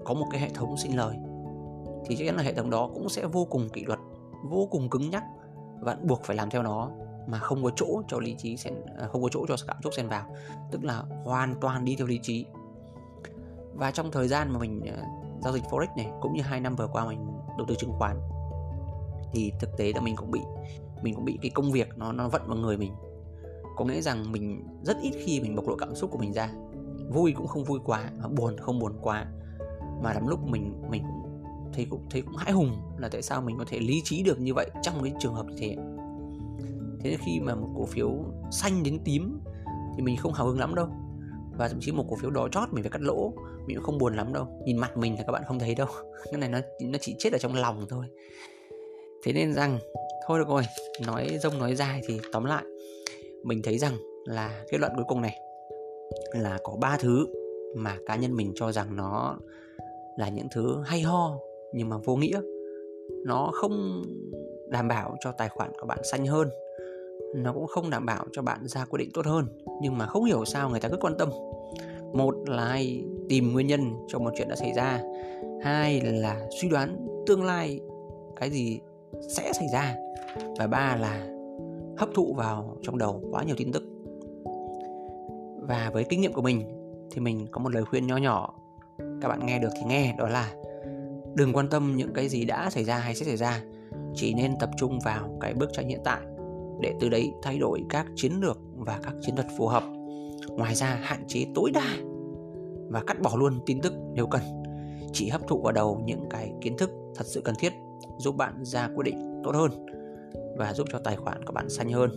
có 0.05 0.15
một 0.15 0.27
cái 0.31 0.41
hệ 0.41 0.49
thống 0.49 0.77
sinh 0.77 0.97
lời 0.97 1.17
thì 2.07 2.17
chắc 2.17 2.25
chắn 2.27 2.37
là 2.37 2.43
hệ 2.43 2.55
thống 2.55 2.71
đó 2.71 2.91
cũng 2.95 3.09
sẽ 3.09 3.27
vô 3.27 3.45
cùng 3.45 3.69
kỷ 3.69 3.85
luật, 3.85 3.99
vô 4.45 4.69
cùng 4.71 4.91
cứng 4.91 5.11
nhắc 5.11 5.25
và 5.81 5.97
buộc 6.03 6.25
phải 6.25 6.37
làm 6.37 6.51
theo 6.51 6.63
nó 6.63 6.91
mà 7.27 7.39
không 7.39 7.65
có 7.65 7.71
chỗ 7.77 8.03
cho 8.09 8.19
lý 8.19 8.35
trí 8.39 8.57
xen 8.57 8.75
à, 8.99 9.07
không 9.07 9.23
có 9.23 9.29
chỗ 9.33 9.47
cho 9.49 9.57
cảm 9.67 9.77
xúc 9.83 9.95
xen 9.95 10.09
vào, 10.09 10.27
tức 10.71 10.85
là 10.85 11.03
hoàn 11.25 11.55
toàn 11.61 11.85
đi 11.85 11.97
theo 11.97 12.07
lý 12.07 12.19
trí. 12.23 12.47
Và 13.75 13.91
trong 13.91 14.11
thời 14.11 14.29
gian 14.29 14.53
mà 14.53 14.59
mình 14.59 14.81
à, 14.87 15.07
giao 15.43 15.53
dịch 15.53 15.65
forex 15.65 15.87
này, 15.97 16.11
cũng 16.21 16.33
như 16.35 16.43
hai 16.43 16.61
năm 16.61 16.77
vừa 16.77 16.87
qua 16.87 17.07
mình 17.07 17.27
đầu 17.59 17.67
tư 17.69 17.75
chứng 17.75 17.93
khoán, 17.93 18.21
thì 19.33 19.53
thực 19.61 19.77
tế 19.77 19.93
là 19.95 20.01
mình 20.01 20.17
cũng 20.17 20.31
bị, 20.31 20.41
mình 21.03 21.15
cũng 21.15 21.25
bị 21.25 21.39
cái 21.43 21.51
công 21.51 21.73
việc 21.73 21.89
nó 21.97 22.13
nó 22.13 22.29
vận 22.29 22.43
vào 22.47 22.57
người 22.57 22.77
mình. 22.77 22.93
Có 23.77 23.85
nghĩa 23.85 24.01
rằng 24.01 24.33
mình 24.33 24.67
rất 24.83 24.97
ít 25.03 25.13
khi 25.25 25.41
mình 25.41 25.57
bộc 25.57 25.69
lộ 25.69 25.77
cảm 25.77 25.95
xúc 25.95 26.11
của 26.11 26.19
mình 26.19 26.33
ra, 26.33 26.51
vui 27.11 27.33
cũng 27.33 27.47
không 27.47 27.65
vui 27.65 27.81
quá, 27.85 28.11
buồn 28.37 28.57
không 28.59 28.79
buồn 28.79 28.99
quá, 29.03 29.27
mà 30.03 30.13
lắm 30.13 30.27
lúc 30.27 30.47
mình 30.47 30.83
mình 30.91 31.03
cũng 31.03 31.24
thấy 31.75 31.87
cũng 31.91 32.07
thấy 32.11 32.23
cũng 32.23 32.37
hãi 32.37 32.53
hùng 32.53 32.71
là 32.99 33.09
tại 33.09 33.23
sao 33.23 33.43
mình 33.43 33.59
có 33.59 33.65
thể 33.69 33.79
lý 33.79 34.01
trí 34.05 34.23
được 34.23 34.41
như 34.41 34.55
vậy 34.55 34.71
trong 34.83 34.95
cái 35.03 35.13
trường 35.21 35.35
hợp 35.35 35.47
như 35.47 35.57
thế. 35.59 35.77
Thế 37.01 37.11
nên 37.11 37.19
khi 37.27 37.41
mà 37.41 37.55
một 37.55 37.69
cổ 37.77 37.87
phiếu 37.87 38.25
xanh 38.51 38.83
đến 38.83 38.99
tím 39.05 39.41
thì 39.97 40.03
mình 40.03 40.17
không 40.17 40.33
hào 40.33 40.47
hứng 40.47 40.59
lắm 40.59 40.75
đâu. 40.75 40.89
Và 41.59 41.69
thậm 41.69 41.81
chí 41.81 41.93
một 41.93 42.05
cổ 42.11 42.17
phiếu 42.17 42.31
đỏ 42.31 42.49
chót 42.49 42.69
mình 42.73 42.83
phải 42.85 42.91
cắt 42.91 43.03
lỗ, 43.03 43.33
mình 43.67 43.77
cũng 43.77 43.85
không 43.85 43.99
buồn 43.99 44.17
lắm 44.17 44.33
đâu. 44.33 44.47
Nhìn 44.65 44.77
mặt 44.77 44.97
mình 44.97 45.15
thì 45.17 45.23
các 45.27 45.33
bạn 45.33 45.43
không 45.47 45.59
thấy 45.59 45.75
đâu. 45.75 45.87
Cái 46.25 46.41
này 46.41 46.49
nó 46.49 46.61
nó 46.83 46.99
chỉ 47.01 47.15
chết 47.19 47.33
ở 47.33 47.39
trong 47.39 47.55
lòng 47.55 47.87
thôi. 47.89 48.07
Thế 49.25 49.33
nên 49.33 49.53
rằng, 49.53 49.79
thôi 50.29 50.39
được 50.39 50.49
rồi, 50.49 50.63
nói 51.07 51.39
rông 51.43 51.59
nói 51.59 51.75
dài 51.75 52.01
thì 52.09 52.21
tóm 52.33 52.45
lại, 52.45 52.65
mình 53.45 53.63
thấy 53.63 53.79
rằng 53.79 53.97
là 54.25 54.65
kết 54.71 54.81
luận 54.81 54.93
cuối 54.97 55.05
cùng 55.09 55.23
này 55.23 55.39
là 56.33 56.59
có 56.63 56.77
ba 56.81 56.97
thứ 57.01 57.27
mà 57.77 57.97
cá 58.07 58.17
nhân 58.17 58.37
mình 58.37 58.53
cho 58.55 58.73
rằng 58.73 58.97
nó 58.97 59.37
là 60.17 60.29
những 60.29 60.49
thứ 60.51 60.83
hay 60.87 61.01
ho 61.01 61.39
nhưng 61.75 61.89
mà 61.89 61.97
vô 62.05 62.17
nghĩa. 62.17 62.41
Nó 63.25 63.51
không 63.53 64.03
đảm 64.69 64.89
bảo 64.89 65.17
cho 65.21 65.33
tài 65.33 65.49
khoản 65.49 65.71
của 65.81 65.87
bạn 65.87 65.99
xanh 66.05 66.27
hơn. 66.27 66.49
Nó 67.35 67.53
cũng 67.53 67.67
không 67.67 67.91
đảm 67.91 68.07
bảo 68.07 68.25
cho 68.33 68.43
bạn 68.43 68.59
ra 68.67 68.85
quyết 68.85 68.99
định 68.99 69.11
tốt 69.15 69.27
hơn. 69.27 69.47
Nhưng 69.83 69.99
mà 69.99 70.07
không 70.07 70.25
hiểu 70.25 70.45
sao 70.45 70.71
người 70.71 70.81
ta 70.81 70.89
cứ 70.89 70.97
quan 71.01 71.19
tâm. 71.19 71.31
Một 72.13 72.35
là 72.47 72.65
hay 72.65 73.05
tìm 73.29 73.53
nguyên 73.53 73.67
nhân 73.67 73.81
cho 74.09 74.19
một 74.19 74.31
chuyện 74.37 74.49
đã 74.49 74.57
xảy 74.57 74.73
ra. 74.73 75.03
Hai 75.63 76.01
là 76.01 76.49
suy 76.61 76.69
đoán 76.69 77.07
tương 77.27 77.45
lai 77.45 77.81
cái 78.37 78.51
gì 78.51 78.81
sẽ 79.29 79.53
xảy 79.53 79.67
ra. 79.73 79.95
Và 80.59 80.67
ba 80.67 80.97
là 81.01 81.29
hấp 81.97 82.09
thụ 82.15 82.35
vào 82.37 82.77
trong 82.83 82.99
đầu 82.99 83.23
quá 83.31 83.45
nhiều 83.45 83.57
tin 83.59 83.73
tức. 83.73 83.83
Và 85.69 85.91
với 85.93 86.05
kinh 86.05 86.21
nghiệm 86.21 86.33
của 86.33 86.43
mình 86.43 86.63
thì 87.11 87.21
mình 87.21 87.47
có 87.51 87.61
một 87.61 87.73
lời 87.75 87.85
khuyên 87.85 88.07
nho 88.07 88.17
nhỏ. 88.17 88.55
Các 89.21 89.29
bạn 89.29 89.47
nghe 89.47 89.59
được 89.59 89.69
thì 89.75 89.83
nghe, 89.87 90.15
đó 90.19 90.29
là 90.29 90.55
đừng 91.35 91.53
quan 91.53 91.69
tâm 91.69 91.97
những 91.97 92.13
cái 92.15 92.29
gì 92.29 92.45
đã 92.45 92.71
xảy 92.71 92.85
ra 92.85 92.99
hay 92.99 93.15
sẽ 93.15 93.27
xảy 93.27 93.37
ra, 93.37 93.63
chỉ 94.15 94.35
nên 94.35 94.59
tập 94.61 94.71
trung 94.77 94.99
vào 95.05 95.39
cái 95.41 95.55
bước 95.55 95.73
tranh 95.73 95.89
hiện 95.89 96.01
tại 96.05 96.21
để 96.81 96.95
từ 97.01 97.09
đấy 97.09 97.33
thay 97.43 97.59
đổi 97.59 97.85
các 97.89 98.07
chiến 98.17 98.33
lược 98.41 98.59
và 98.77 99.01
các 99.03 99.15
chiến 99.21 99.37
thuật 99.37 99.47
phù 99.59 99.67
hợp. 99.67 99.83
Ngoài 100.49 100.75
ra, 100.75 100.99
hạn 101.03 101.25
chế 101.29 101.47
tối 101.55 101.71
đa 101.75 101.97
và 102.89 103.03
cắt 103.07 103.23
bỏ 103.23 103.37
luôn 103.37 103.61
tin 103.67 103.81
tức 103.81 103.93
nếu 104.15 104.27
cần. 104.27 104.43
Chỉ 105.13 105.29
hấp 105.29 105.49
thụ 105.49 105.63
vào 105.63 105.73
đầu 105.73 106.03
những 106.05 106.25
cái 106.31 106.53
kiến 106.61 106.77
thức 106.77 106.91
thật 107.15 107.27
sự 107.27 107.41
cần 107.41 107.55
thiết, 107.59 107.73
giúp 108.19 108.37
bạn 108.37 108.65
ra 108.65 108.89
quyết 108.95 109.05
định 109.05 109.41
tốt 109.45 109.55
hơn 109.55 109.71
và 110.57 110.73
giúp 110.73 110.87
cho 110.93 110.99
tài 110.99 111.17
khoản 111.17 111.45
của 111.45 111.53
bạn 111.53 111.69
xanh 111.69 111.93
hơn. 111.93 112.11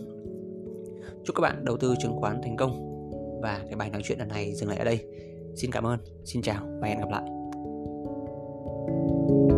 Chúc 1.24 1.36
các 1.36 1.40
bạn 1.40 1.64
đầu 1.64 1.76
tư 1.76 1.94
chứng 2.02 2.16
khoán 2.16 2.40
thành 2.42 2.56
công. 2.56 2.84
Và 3.42 3.60
cái 3.66 3.76
bài 3.76 3.90
nói 3.90 4.02
chuyện 4.04 4.18
lần 4.18 4.28
này 4.28 4.54
dừng 4.54 4.68
lại 4.68 4.78
ở 4.78 4.84
đây. 4.84 5.06
Xin 5.56 5.70
cảm 5.70 5.86
ơn. 5.86 5.98
Xin 6.24 6.42
chào 6.42 6.66
và 6.80 6.88
hẹn 6.88 7.00
gặp 7.00 7.08
lại. 7.10 7.37
Thank 8.88 9.50
you. 9.52 9.57